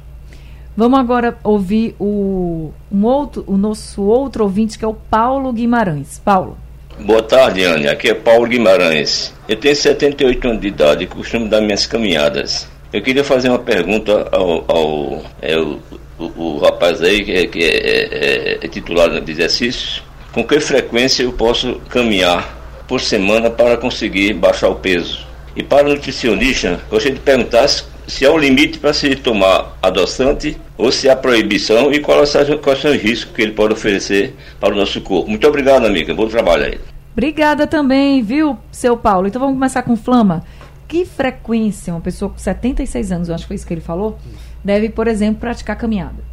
Vamos 0.80 0.98
agora 0.98 1.36
ouvir 1.44 1.94
o, 2.00 2.72
um 2.90 3.04
outro, 3.04 3.44
o 3.46 3.58
nosso 3.58 4.00
outro 4.02 4.44
ouvinte, 4.44 4.78
que 4.78 4.84
é 4.86 4.88
o 4.88 4.94
Paulo 4.94 5.52
Guimarães. 5.52 6.18
Paulo. 6.24 6.56
Boa 6.98 7.22
tarde, 7.22 7.62
Anne. 7.64 7.86
Aqui 7.86 8.08
é 8.08 8.14
Paulo 8.14 8.46
Guimarães. 8.46 9.34
Eu 9.46 9.56
tenho 9.56 9.76
78 9.76 10.48
anos 10.48 10.62
de 10.62 10.68
idade 10.68 11.04
e 11.04 11.06
costumo 11.06 11.50
dar 11.50 11.60
minhas 11.60 11.84
caminhadas. 11.84 12.66
Eu 12.90 13.02
queria 13.02 13.22
fazer 13.22 13.50
uma 13.50 13.58
pergunta 13.58 14.26
ao, 14.32 14.64
ao 14.68 15.22
é, 15.42 15.54
o, 15.58 15.78
o, 16.18 16.24
o, 16.24 16.58
rapaz 16.60 17.02
aí 17.02 17.26
que, 17.26 17.32
é, 17.32 17.46
que 17.46 17.58
é, 17.62 17.74
é, 17.74 18.58
é 18.62 18.68
titular 18.68 19.20
de 19.20 19.30
exercícios. 19.30 20.02
Com 20.32 20.42
que 20.42 20.58
frequência 20.60 21.24
eu 21.24 21.32
posso 21.34 21.74
caminhar 21.90 22.56
por 22.88 23.02
semana 23.02 23.50
para 23.50 23.76
conseguir 23.76 24.32
baixar 24.32 24.70
o 24.70 24.76
peso? 24.76 25.26
E 25.54 25.62
para 25.62 25.88
o 25.88 25.90
nutricionista, 25.90 26.80
gostaria 26.88 27.18
de 27.18 27.22
perguntar 27.22 27.68
se 28.10 28.26
há 28.26 28.32
um 28.32 28.36
limite 28.36 28.78
para 28.78 28.92
se 28.92 29.14
tomar 29.14 29.78
adoçante 29.80 30.56
ou 30.76 30.90
se 30.90 31.08
há 31.08 31.14
proibição 31.14 31.92
e 31.92 32.00
quais 32.00 32.28
são, 32.28 32.58
quais 32.58 32.80
são 32.80 32.90
os 32.90 33.00
riscos 33.00 33.34
que 33.34 33.40
ele 33.40 33.52
pode 33.52 33.72
oferecer 33.72 34.34
para 34.58 34.74
o 34.74 34.76
nosso 34.76 35.00
corpo. 35.00 35.30
Muito 35.30 35.46
obrigado, 35.46 35.86
amiga. 35.86 36.12
Bom 36.12 36.26
trabalho 36.26 36.64
aí. 36.64 36.80
Obrigada 37.12 37.66
também, 37.66 38.22
viu, 38.22 38.58
seu 38.72 38.96
Paulo? 38.96 39.28
Então 39.28 39.40
vamos 39.40 39.54
começar 39.54 39.82
com 39.82 39.96
Flama. 39.96 40.44
Que 40.88 41.04
frequência 41.04 41.94
uma 41.94 42.00
pessoa 42.00 42.30
com 42.30 42.38
76 42.38 43.12
anos, 43.12 43.28
eu 43.28 43.34
acho 43.34 43.44
que 43.44 43.48
foi 43.48 43.56
isso 43.56 43.66
que 43.66 43.74
ele 43.74 43.80
falou, 43.80 44.18
deve, 44.64 44.88
por 44.88 45.06
exemplo, 45.06 45.40
praticar 45.40 45.76
caminhada? 45.76 46.30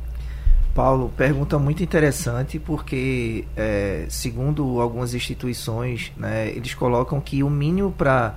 Paulo, 0.73 1.11
pergunta 1.15 1.59
muito 1.59 1.83
interessante 1.83 2.57
porque, 2.57 3.45
é, 3.55 4.05
segundo 4.09 4.81
algumas 4.81 5.13
instituições, 5.13 6.11
né, 6.17 6.49
eles 6.49 6.73
colocam 6.73 7.19
que 7.19 7.43
o 7.43 7.49
mínimo 7.49 7.91
para 7.91 8.35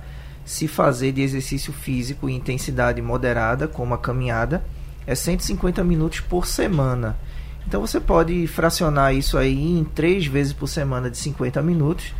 se 0.51 0.67
fazer 0.67 1.13
de 1.13 1.21
exercício 1.21 1.71
físico 1.71 2.27
em 2.27 2.35
intensidade 2.35 3.01
moderada, 3.01 3.69
como 3.69 3.93
a 3.93 3.97
caminhada, 3.97 4.61
é 5.07 5.15
150 5.15 5.81
minutos 5.81 6.19
por 6.19 6.45
semana. 6.45 7.17
Então 7.65 7.79
você 7.79 8.01
pode 8.01 8.47
fracionar 8.47 9.15
isso 9.15 9.37
aí 9.37 9.79
em 9.79 9.85
três 9.85 10.25
vezes 10.25 10.51
por 10.51 10.67
semana 10.67 11.09
de 11.09 11.17
50 11.17 11.61
minutos, 11.61 12.13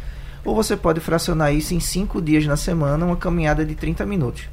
ou 0.46 0.56
você 0.56 0.78
pode 0.78 1.02
fracionar 1.02 1.54
isso 1.54 1.74
em 1.74 1.82
cinco 1.82 2.22
dias 2.22 2.46
na 2.46 2.56
semana, 2.56 3.06
uma 3.06 3.18
caminhada 3.18 3.66
de 3.66 3.76
30 3.76 4.06
minutos. 4.06 4.48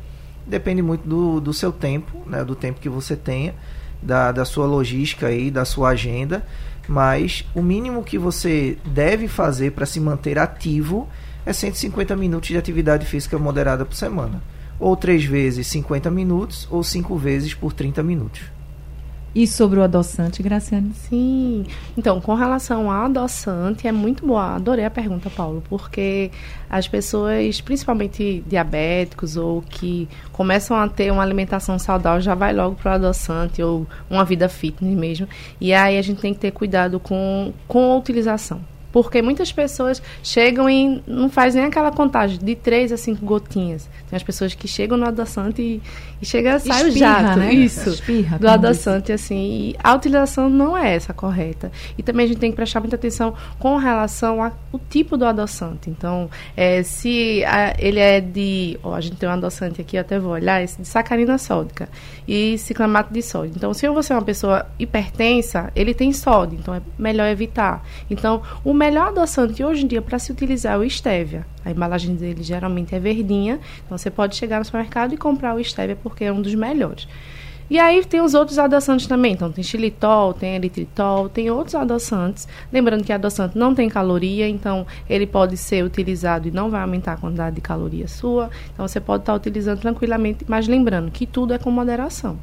Depende 0.45 0.83
muito 0.83 1.09
do, 1.09 1.41
do 1.41 1.55
seu 1.55 1.71
tempo, 1.71 2.21
né, 2.27 2.45
do 2.45 2.57
tempo 2.57 2.81
que 2.81 2.89
você 2.89 3.15
tenha, 3.15 3.55
da, 4.03 4.33
da 4.33 4.45
sua 4.45 4.67
logística 4.67 5.29
aí, 5.29 5.53
da 5.53 5.65
sua 5.65 5.91
agenda, 5.91 6.45
mas 6.89 7.45
o 7.55 7.63
mínimo 7.63 8.03
que 8.03 8.19
você 8.19 8.79
deve 8.85 9.29
fazer 9.29 9.73
para 9.73 9.85
se 9.85 10.01
manter 10.01 10.39
ativo 10.39 11.07
é 11.45 11.53
150 11.53 12.17
minutos 12.17 12.49
de 12.49 12.57
atividade 12.57 13.07
física 13.07 13.39
moderada 13.39 13.85
por 13.85 13.95
semana. 13.95 14.43
Ou 14.81 14.97
três 14.97 15.25
vezes 15.25 15.67
50 15.67 16.11
minutos, 16.11 16.67
ou 16.71 16.83
cinco 16.83 17.17
vezes 17.17 17.53
por 17.53 17.73
30 17.73 18.03
minutos. 18.03 18.58
E 19.35 19.47
sobre 19.47 19.79
o 19.79 19.83
adoçante, 19.83 20.43
Graciane? 20.43 20.93
Sim. 20.95 21.65
Então, 21.97 22.21
com 22.21 22.35
relação 22.35 22.91
ao 22.91 23.05
adoçante, 23.05 23.87
é 23.87 23.93
muito 23.93 24.27
boa. 24.27 24.57
Adorei 24.57 24.85
a 24.85 24.91
pergunta, 24.91 25.31
Paulo, 25.31 25.63
porque 25.69 26.31
as 26.69 26.89
pessoas, 26.89 27.61
principalmente 27.61 28.43
diabéticos 28.47 29.37
ou 29.37 29.63
que 29.63 30.09
começam 30.33 30.77
a 30.77 30.89
ter 30.89 31.13
uma 31.13 31.23
alimentação 31.23 31.79
saudável, 31.79 32.21
já 32.21 32.35
vai 32.35 32.53
logo 32.53 32.75
para 32.77 32.93
o 32.93 32.95
adoçante 32.95 33.63
ou 33.63 33.87
uma 34.09 34.25
vida 34.25 34.49
fitness 34.49 34.97
mesmo. 34.97 35.29
E 35.61 35.73
aí 35.75 35.99
a 35.99 36.03
gente 36.03 36.21
tem 36.21 36.33
que 36.33 36.41
ter 36.41 36.51
cuidado 36.51 36.99
com, 36.99 37.53
com 37.67 37.93
a 37.93 37.97
utilização. 37.97 38.61
Porque 38.91 39.21
muitas 39.21 39.53
pessoas 39.53 40.03
chegam 40.23 40.69
e 40.69 41.03
não 41.07 41.29
fazem 41.29 41.61
nem 41.61 41.69
aquela 41.69 41.93
contagem 41.93 42.39
de 42.39 42.55
três 42.55 42.91
a 42.91 42.97
cinco 42.97 43.25
gotinhas. 43.25 43.89
Tem 44.09 44.17
as 44.17 44.23
pessoas 44.23 44.55
que 44.55 44.67
chegam 44.67 44.97
no 44.97 45.07
adoçante 45.07 45.61
e, 46.18 46.18
e 46.21 46.27
chega, 46.27 46.59
sai 46.59 46.89
Espirra, 46.89 47.19
o 47.19 47.23
jato. 47.23 47.39
Né? 47.39 47.53
Isso. 47.53 47.91
Espirra, 47.91 48.39
do 48.39 48.49
adoçante, 48.49 49.13
assim. 49.13 49.37
E 49.37 49.77
a 49.83 49.95
utilização 49.95 50.51
não 50.51 50.77
é 50.77 50.95
essa 50.95 51.13
correta. 51.13 51.71
E 51.97 52.03
também 52.03 52.25
a 52.25 52.29
gente 52.29 52.39
tem 52.39 52.51
que 52.51 52.57
prestar 52.57 52.81
muita 52.81 52.97
atenção 52.97 53.35
com 53.59 53.77
relação 53.77 54.43
ao 54.43 54.53
tipo 54.91 55.17
do 55.17 55.25
adoçante. 55.25 55.89
Então, 55.91 56.29
é, 56.57 56.83
se 56.83 57.45
a, 57.45 57.75
ele 57.79 58.01
é 58.01 58.21
de. 58.21 58.79
Ó, 58.83 58.95
a 58.95 59.01
gente 59.01 59.17
tem 59.17 59.29
um 59.29 59.33
adoçante 59.33 59.81
aqui, 59.81 59.97
eu 59.97 60.01
até 60.01 60.19
vou 60.19 60.33
olhar, 60.33 60.63
esse 60.63 60.81
de 60.81 60.89
sacarina 60.89 61.39
sódica 61.39 61.89
e 62.27 62.59
ciclamato 62.59 63.13
de 63.13 63.23
sódio. 63.23 63.53
Então, 63.57 63.73
se 63.73 63.89
você 63.89 64.13
é 64.13 64.17
uma 64.17 64.23
pessoa 64.23 64.67
hipertensa, 64.79 65.73
ele 65.75 65.95
tem 65.95 66.13
sódio, 66.13 66.59
então 66.59 66.75
é 66.75 66.83
melhor 66.99 67.27
evitar. 67.27 67.85
Então, 68.11 68.43
o 68.65 68.75
melhor 68.75 69.09
adoçante 69.09 69.63
hoje 69.65 69.85
em 69.85 69.87
dia 69.87 70.03
para 70.03 70.19
se 70.19 70.33
utilizar 70.33 70.75
é 70.75 70.79
o 70.79 70.91
stevia. 70.91 71.47
A 71.65 71.71
embalagem 71.71 72.15
dele 72.15 72.43
geralmente 72.43 72.95
é 72.95 72.99
verdinha, 72.99 73.59
então 73.85 73.99
você 73.99 74.11
pode 74.11 74.37
chegar 74.37 74.59
no 74.59 74.65
supermercado 74.65 75.13
e 75.13 75.17
comprar 75.17 75.55
o 75.55 75.63
stevia 75.63 75.97
porque 76.09 76.25
é 76.25 76.33
um 76.33 76.43
dos 76.43 76.55
melhores. 76.55 77.07
E 77.71 77.79
aí 77.79 78.03
tem 78.03 78.23
os 78.23 78.33
outros 78.33 78.59
adoçantes 78.59 79.07
também. 79.07 79.35
Então 79.35 79.53
tem 79.53 79.63
xilitol, 79.63 80.33
tem 80.33 80.55
eritritol, 80.55 81.29
tem 81.29 81.51
outros 81.51 81.75
adoçantes. 81.75 82.49
Lembrando 82.73 83.05
que 83.05 83.13
adoçante 83.13 83.59
não 83.59 83.75
tem 83.75 83.89
caloria, 83.89 84.49
então 84.49 84.87
ele 85.09 85.27
pode 85.27 85.57
ser 85.57 85.85
utilizado 85.85 86.49
e 86.49 86.51
não 86.51 86.71
vai 86.71 86.81
aumentar 86.81 87.13
a 87.13 87.17
quantidade 87.17 87.57
de 87.57 87.61
caloria 87.61 88.09
sua. 88.09 88.51
Então 88.73 88.89
você 88.89 89.01
pode 89.01 89.23
estar 89.23 89.35
utilizando 89.35 89.81
tranquilamente, 89.81 90.47
mas 90.49 90.67
lembrando 90.67 91.11
que 91.11 91.27
tudo 91.27 91.53
é 91.53 91.59
com 91.59 91.71
moderação. 91.71 92.39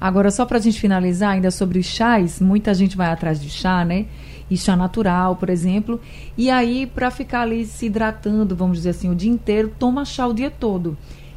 Agora, 0.00 0.30
só 0.30 0.44
para 0.44 0.58
a 0.58 0.60
gente 0.60 0.78
finalizar 0.78 1.30
ainda 1.30 1.50
sobre 1.50 1.78
os 1.78 1.86
chás, 1.86 2.40
muita 2.40 2.74
gente 2.74 2.96
vai 2.96 3.08
atrás 3.08 3.40
de 3.40 3.48
chá, 3.48 3.84
né? 3.84 4.06
E 4.50 4.56
chá 4.56 4.76
natural, 4.76 5.36
por 5.36 5.48
exemplo. 5.48 6.00
E 6.36 6.50
aí, 6.50 6.86
para 6.86 7.10
ficar 7.10 7.42
ali 7.42 7.64
se 7.64 7.86
hidratando, 7.86 8.54
vamos 8.54 8.78
dizer 8.78 8.90
assim, 8.90 9.10
o 9.10 9.14
dia 9.14 9.30
inteiro, 9.30 9.72
toma 9.78 10.04
chá 10.04 10.26
o 10.26 10.34
dia 10.34 10.50
todo. 10.50 10.96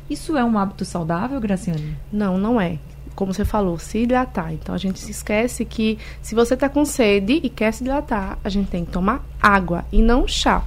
Isso 0.09 0.35
é 0.37 0.43
um 0.43 0.57
hábito 0.57 0.83
saudável, 0.85 1.39
Graciane? 1.39 1.97
Não, 2.11 2.37
não 2.37 2.59
é 2.59 2.79
como 3.19 3.33
você 3.33 3.43
falou, 3.43 3.77
se 3.77 3.97
hidratar. 3.97 4.53
Então 4.53 4.73
a 4.73 4.77
gente 4.77 4.97
se 4.97 5.11
esquece 5.11 5.65
que 5.65 5.99
se 6.21 6.33
você 6.33 6.53
está 6.53 6.69
com 6.69 6.85
sede 6.85 7.41
e 7.43 7.49
quer 7.49 7.73
se 7.73 7.83
hidratar, 7.83 8.37
a 8.41 8.47
gente 8.47 8.69
tem 8.69 8.85
que 8.85 8.91
tomar 8.91 9.25
água 9.41 9.83
e 9.91 10.01
não 10.01 10.25
chá. 10.25 10.63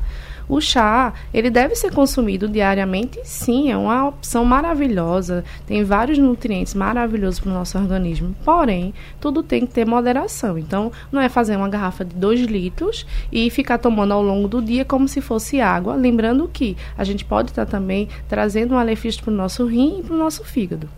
O 0.49 0.61
chá, 0.61 1.13
ele 1.33 1.51
deve 1.51 1.75
ser 1.75 1.93
consumido 1.93 2.49
diariamente, 2.49 3.21
sim, 3.25 3.71
é 3.71 3.77
uma 3.77 4.09
opção 4.09 4.45
maravilhosa, 4.45 5.45
tem 5.67 5.85
vários 5.85 6.19
nutrientes 6.19 6.75
maravilhosos 6.75 7.41
para 7.41 7.51
o 7.51 7.55
nosso 7.55 7.79
organismo, 7.79 8.35
porém, 8.45 8.93
tudo 9.21 9.43
tem 9.43 9.67
que 9.67 9.73
ter 9.73 9.87
moderação. 9.87 10.59
Então, 10.59 10.91
não 11.11 11.21
é 11.21 11.29
fazer 11.29 11.57
uma 11.57 11.69
garrafa 11.69 12.05
de 12.05 12.15
2 12.15 12.43
litros 12.43 13.07
e 13.31 13.51
ficar 13.51 13.79
tomando 13.79 14.13
ao 14.13 14.23
longo 14.23 14.49
do 14.49 14.61
dia 14.61 14.85
como 14.85 15.09
se 15.09 15.21
fosse 15.21 15.61
água, 15.61 15.95
lembrando 15.95 16.51
que 16.53 16.77
a 16.97 17.05
gente 17.05 17.25
pode 17.25 17.51
estar 17.51 17.67
também 17.67 18.09
trazendo 18.29 18.73
um 18.73 18.77
malefício 18.77 19.23
para 19.23 19.33
o 19.33 19.37
nosso 19.37 19.67
rim 19.67 20.01
e 20.01 20.03
para 20.03 20.15
o 20.15 20.19
nosso 20.19 20.45
fígado. 20.45 20.89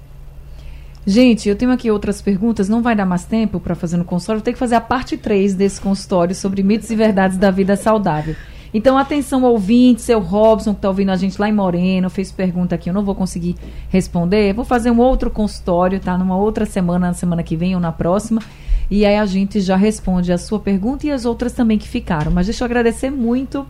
Gente, 1.06 1.50
eu 1.50 1.54
tenho 1.54 1.70
aqui 1.70 1.90
outras 1.90 2.22
perguntas, 2.22 2.66
não 2.66 2.80
vai 2.80 2.96
dar 2.96 3.04
mais 3.04 3.26
tempo 3.26 3.60
para 3.60 3.74
fazer 3.74 3.98
no 3.98 4.06
consultório, 4.06 4.40
vou 4.40 4.44
ter 4.44 4.54
que 4.54 4.58
fazer 4.58 4.76
a 4.76 4.80
parte 4.80 5.18
3 5.18 5.54
desse 5.54 5.78
consultório 5.78 6.34
sobre 6.34 6.62
mitos 6.62 6.90
e 6.90 6.96
verdades 6.96 7.36
da 7.36 7.50
vida 7.50 7.76
saudável. 7.76 8.34
Então, 8.74 8.98
atenção, 8.98 9.44
ouvinte, 9.44 10.02
seu 10.02 10.18
Robson, 10.18 10.72
que 10.72 10.78
está 10.78 10.88
ouvindo 10.88 11.10
a 11.10 11.16
gente 11.16 11.40
lá 11.40 11.48
em 11.48 11.52
Moreno, 11.52 12.10
fez 12.10 12.32
pergunta 12.32 12.74
aqui, 12.74 12.90
eu 12.90 12.94
não 12.94 13.04
vou 13.04 13.14
conseguir 13.14 13.54
responder. 13.88 14.52
Vou 14.52 14.64
fazer 14.64 14.90
um 14.90 14.98
outro 14.98 15.30
consultório, 15.30 16.00
tá? 16.00 16.18
Numa 16.18 16.36
outra 16.36 16.66
semana, 16.66 17.06
na 17.06 17.14
semana 17.14 17.44
que 17.44 17.56
vem 17.56 17.76
ou 17.76 17.80
na 17.80 17.92
próxima. 17.92 18.42
E 18.90 19.06
aí 19.06 19.16
a 19.16 19.26
gente 19.26 19.60
já 19.60 19.76
responde 19.76 20.32
a 20.32 20.38
sua 20.38 20.58
pergunta 20.58 21.06
e 21.06 21.12
as 21.12 21.24
outras 21.24 21.52
também 21.52 21.78
que 21.78 21.88
ficaram. 21.88 22.32
Mas 22.32 22.46
deixa 22.46 22.64
eu 22.64 22.66
agradecer 22.66 23.10
muito 23.10 23.64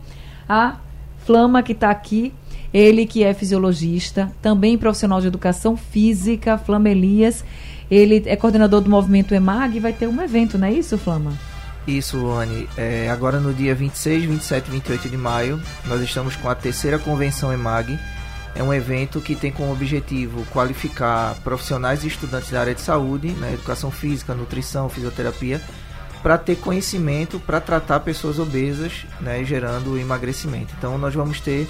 a 0.49 0.77
Flama 1.19 1.61
que 1.61 1.71
está 1.71 1.91
aqui 1.91 2.33
ele 2.75 3.05
que 3.05 3.23
é 3.23 3.33
fisiologista, 3.33 4.29
também 4.41 4.77
profissional 4.77 5.21
de 5.21 5.27
educação 5.27 5.77
física, 5.77 6.57
Flama 6.57 6.89
Elias. 6.89 7.41
Ele 7.89 8.21
é 8.25 8.35
coordenador 8.35 8.81
do 8.81 8.89
movimento 8.89 9.33
EMAG 9.33 9.77
e 9.77 9.79
vai 9.79 9.93
ter 9.93 10.07
um 10.07 10.21
evento, 10.21 10.57
não 10.57 10.67
é 10.67 10.73
isso, 10.73 10.97
Flama? 10.97 11.31
Isso, 11.87 12.17
Luane. 12.17 12.67
É, 12.75 13.09
agora 13.09 13.39
no 13.39 13.53
dia 13.53 13.75
26, 13.75 14.25
27 14.25 14.67
e 14.67 14.71
28 14.71 15.09
de 15.09 15.17
maio, 15.17 15.61
nós 15.85 16.01
estamos 16.01 16.35
com 16.35 16.49
a 16.49 16.55
terceira 16.55 16.97
convenção 16.97 17.53
EMAG. 17.53 17.99
É 18.55 18.63
um 18.63 18.73
evento 18.73 19.19
que 19.21 19.35
tem 19.35 19.51
como 19.51 19.71
objetivo 19.71 20.45
qualificar 20.51 21.35
profissionais 21.43 22.03
e 22.03 22.07
estudantes 22.07 22.49
da 22.49 22.61
área 22.61 22.73
de 22.73 22.81
saúde, 22.81 23.29
né, 23.31 23.53
educação 23.53 23.91
física, 23.91 24.33
nutrição, 24.33 24.89
fisioterapia, 24.89 25.61
para 26.23 26.37
ter 26.37 26.55
conhecimento 26.55 27.39
para 27.39 27.59
tratar 27.59 27.99
pessoas 27.99 28.39
obesas, 28.39 29.05
né, 29.19 29.43
gerando 29.43 29.99
emagrecimento. 29.99 30.73
Então 30.77 30.97
nós 30.97 31.13
vamos 31.13 31.39
ter 31.41 31.67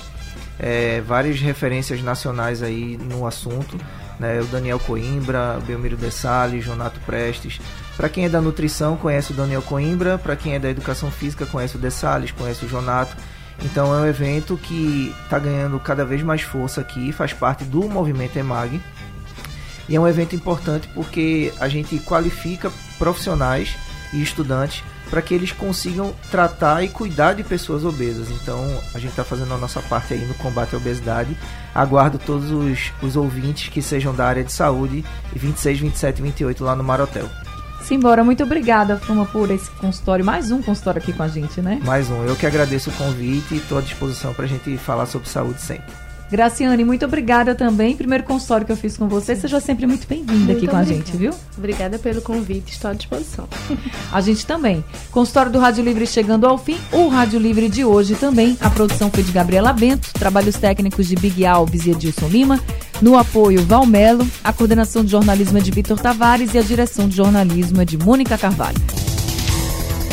é, 0.59 1.01
várias 1.01 1.39
referências 1.41 2.01
nacionais 2.01 2.63
aí 2.63 2.97
no 2.97 3.25
assunto. 3.25 3.77
Né? 4.19 4.39
O 4.39 4.45
Daniel 4.45 4.79
Coimbra, 4.79 5.59
Belmiro 5.65 5.97
De 5.97 6.61
Jonato 6.61 6.99
Prestes. 7.01 7.59
Para 7.95 8.09
quem 8.09 8.25
é 8.25 8.29
da 8.29 8.41
nutrição, 8.41 8.97
conhece 8.97 9.31
o 9.31 9.35
Daniel 9.35 9.61
Coimbra. 9.61 10.17
Para 10.17 10.35
quem 10.35 10.53
é 10.53 10.59
da 10.59 10.69
educação 10.69 11.09
física, 11.09 11.45
conhece 11.45 11.77
o 11.77 11.79
De 11.79 11.89
Salles, 11.89 12.31
conhece 12.31 12.65
o 12.65 12.69
Jonato. 12.69 13.15
Então 13.63 13.93
é 13.93 14.01
um 14.01 14.05
evento 14.05 14.57
que 14.57 15.15
está 15.23 15.39
ganhando 15.39 15.79
cada 15.79 16.03
vez 16.03 16.21
mais 16.21 16.41
força 16.41 16.81
aqui, 16.81 17.11
faz 17.11 17.31
parte 17.31 17.63
do 17.63 17.87
movimento 17.87 18.37
EMAG. 18.37 18.81
E 19.87 19.95
é 19.95 19.99
um 19.99 20.07
evento 20.07 20.35
importante 20.35 20.89
porque 20.93 21.53
a 21.59 21.67
gente 21.67 21.97
qualifica 21.99 22.71
profissionais 22.97 23.75
e 24.11 24.21
estudantes 24.21 24.83
para 25.09 25.21
que 25.21 25.33
eles 25.33 25.51
consigam 25.51 26.13
tratar 26.31 26.83
e 26.83 26.89
cuidar 26.89 27.33
de 27.33 27.43
pessoas 27.43 27.85
obesas. 27.85 28.29
Então 28.29 28.65
a 28.93 28.99
gente 28.99 29.11
está 29.11 29.23
fazendo 29.23 29.53
a 29.53 29.57
nossa 29.57 29.81
parte 29.81 30.13
aí 30.13 30.25
no 30.25 30.33
combate 30.33 30.73
à 30.73 30.77
obesidade. 30.77 31.37
Aguardo 31.73 32.17
todos 32.17 32.51
os, 32.51 32.91
os 33.01 33.15
ouvintes 33.15 33.69
que 33.69 33.81
sejam 33.81 34.13
da 34.13 34.25
área 34.25 34.43
de 34.43 34.51
saúde, 34.51 35.05
26, 35.33 35.79
27 35.79 36.19
e 36.19 36.21
28 36.23 36.63
lá 36.63 36.75
no 36.75 36.83
Marotel. 36.83 37.29
Simbora, 37.85 38.23
muito 38.23 38.43
obrigada, 38.43 38.97
Fuma, 38.97 39.27
por 39.27 39.51
esse 39.51 39.69
consultório. 39.69 40.25
Mais 40.25 40.51
um 40.51 40.59
consultório 40.59 40.99
aqui 40.99 41.13
com 41.13 41.21
a 41.21 41.27
gente, 41.27 41.61
né? 41.61 41.79
Mais 41.85 42.09
um. 42.09 42.23
Eu 42.23 42.35
que 42.35 42.47
agradeço 42.47 42.89
o 42.89 42.93
convite 42.93 43.53
e 43.53 43.57
estou 43.57 43.77
à 43.77 43.81
disposição 43.81 44.33
para 44.33 44.45
a 44.45 44.47
gente 44.47 44.75
falar 44.75 45.05
sobre 45.05 45.29
saúde 45.29 45.61
sempre. 45.61 45.93
Graciane, 46.31 46.83
muito 46.83 47.05
obrigada 47.05 47.53
também. 47.53 47.95
Primeiro 47.95 48.23
consultório 48.23 48.65
que 48.65 48.71
eu 48.71 48.75
fiz 48.75 48.97
com 48.97 49.07
você. 49.07 49.35
Seja 49.35 49.59
sempre 49.59 49.85
muito 49.85 50.07
bem-vinda 50.07 50.53
aqui 50.53 50.65
com 50.65 50.75
obrigada. 50.75 50.79
a 50.79 50.83
gente, 50.83 51.15
viu? 51.15 51.31
Obrigada 51.55 51.99
pelo 51.99 52.21
convite, 52.21 52.71
estou 52.71 52.89
à 52.89 52.93
disposição. 52.95 53.47
a 54.11 54.21
gente 54.21 54.45
também. 54.47 54.83
Consultório 55.11 55.51
do 55.51 55.59
Rádio 55.59 55.83
Livre 55.83 56.07
chegando 56.07 56.47
ao 56.47 56.57
fim. 56.57 56.77
O 56.91 57.07
Rádio 57.07 57.39
Livre 57.39 57.69
de 57.69 57.85
hoje 57.85 58.15
também. 58.15 58.57
A 58.59 58.69
produção 58.71 59.11
foi 59.11 59.21
de 59.21 59.31
Gabriela 59.31 59.71
Bento, 59.71 60.11
trabalhos 60.13 60.55
técnicos 60.55 61.07
de 61.07 61.15
Big 61.15 61.45
Alves 61.45 61.85
e 61.85 61.91
Edilson 61.91 62.27
Lima. 62.27 62.59
No 63.01 63.17
apoio, 63.17 63.63
Valmelo. 63.65 64.27
A 64.43 64.53
coordenação 64.53 65.03
de 65.03 65.11
jornalismo 65.11 65.57
é 65.57 65.61
de 65.61 65.71
Vitor 65.71 65.99
Tavares 65.99 66.53
e 66.53 66.57
a 66.57 66.61
direção 66.61 67.07
de 67.07 67.15
jornalismo 67.15 67.81
é 67.81 67.85
de 67.85 67.97
Mônica 67.97 68.37
Carvalho. 68.37 68.77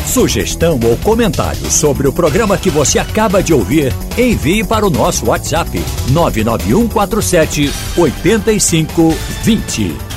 Sugestão 0.05 0.79
ou 0.83 0.97
comentário 0.97 1.71
sobre 1.71 2.07
o 2.07 2.13
programa 2.13 2.57
que 2.57 2.69
você 2.69 2.99
acaba 2.99 3.41
de 3.41 3.53
ouvir, 3.53 3.93
envie 4.17 4.63
para 4.63 4.85
o 4.85 4.89
nosso 4.89 5.25
WhatsApp 5.25 5.81
99147 6.11 7.71
8520. 7.97 10.12